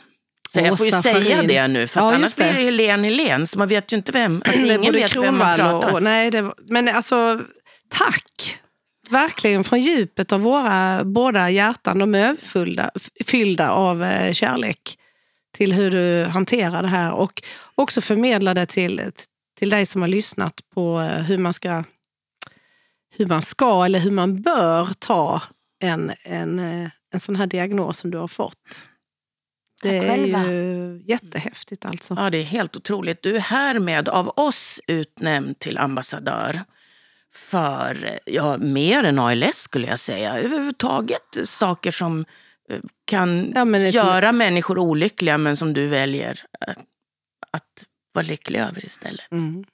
[0.50, 1.48] Så jag får ju säga Farin.
[1.48, 4.42] det nu, för Ja, annars blir det Helene Helene, så man vet ju inte vem.
[4.46, 7.40] Alltså, ingen vet vem man pratar och, och, nej, det, var- Men alltså,
[7.88, 8.58] tack!
[9.10, 11.98] Verkligen från djupet av våra båda hjärtan.
[11.98, 12.90] De är överfyllda
[13.26, 14.98] fyllda av eh, kärlek
[15.54, 17.12] till hur du hanterar det här.
[17.12, 17.42] Och
[17.74, 19.02] också förmedla det till,
[19.58, 21.84] till dig som har lyssnat på eh, hur man ska,
[23.16, 25.42] hur man ska eller hur man bör ta
[25.80, 28.88] en, en, eh, en sån här diagnos som du har fått.
[29.82, 32.14] Det är ju jättehäftigt alltså.
[32.18, 33.22] Ja, det är helt otroligt.
[33.22, 36.60] Du är härmed av oss utnämnd till ambassadör
[37.34, 40.38] för ja, mer än ALS skulle jag säga.
[40.38, 42.24] Överhuvudtaget saker som
[43.04, 46.78] kan Ja, ett- göra människor olyckliga men som du väljer att,
[47.52, 47.84] att
[48.14, 49.32] vara lycklig över istället.
[49.32, 49.64] Mm.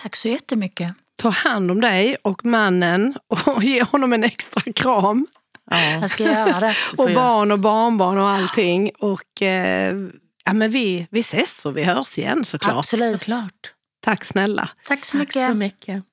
[0.00, 0.92] Tack så jättemycket.
[1.22, 3.14] ta hand om dig och mannen
[3.46, 5.26] och ge honom en extra kram.
[5.70, 5.90] Ja.
[5.90, 6.76] Jag ska göra det.
[6.98, 8.90] Och barn och barnbarn och allting.
[8.98, 9.94] Och, eh,
[10.44, 12.76] ja, men vi, vi ses och vi hörs igen såklart.
[12.76, 13.20] Absolut.
[13.20, 13.72] Såklart.
[14.04, 14.68] Tack snälla.
[14.84, 15.48] Tack så Tack mycket.
[15.48, 16.04] så mycket.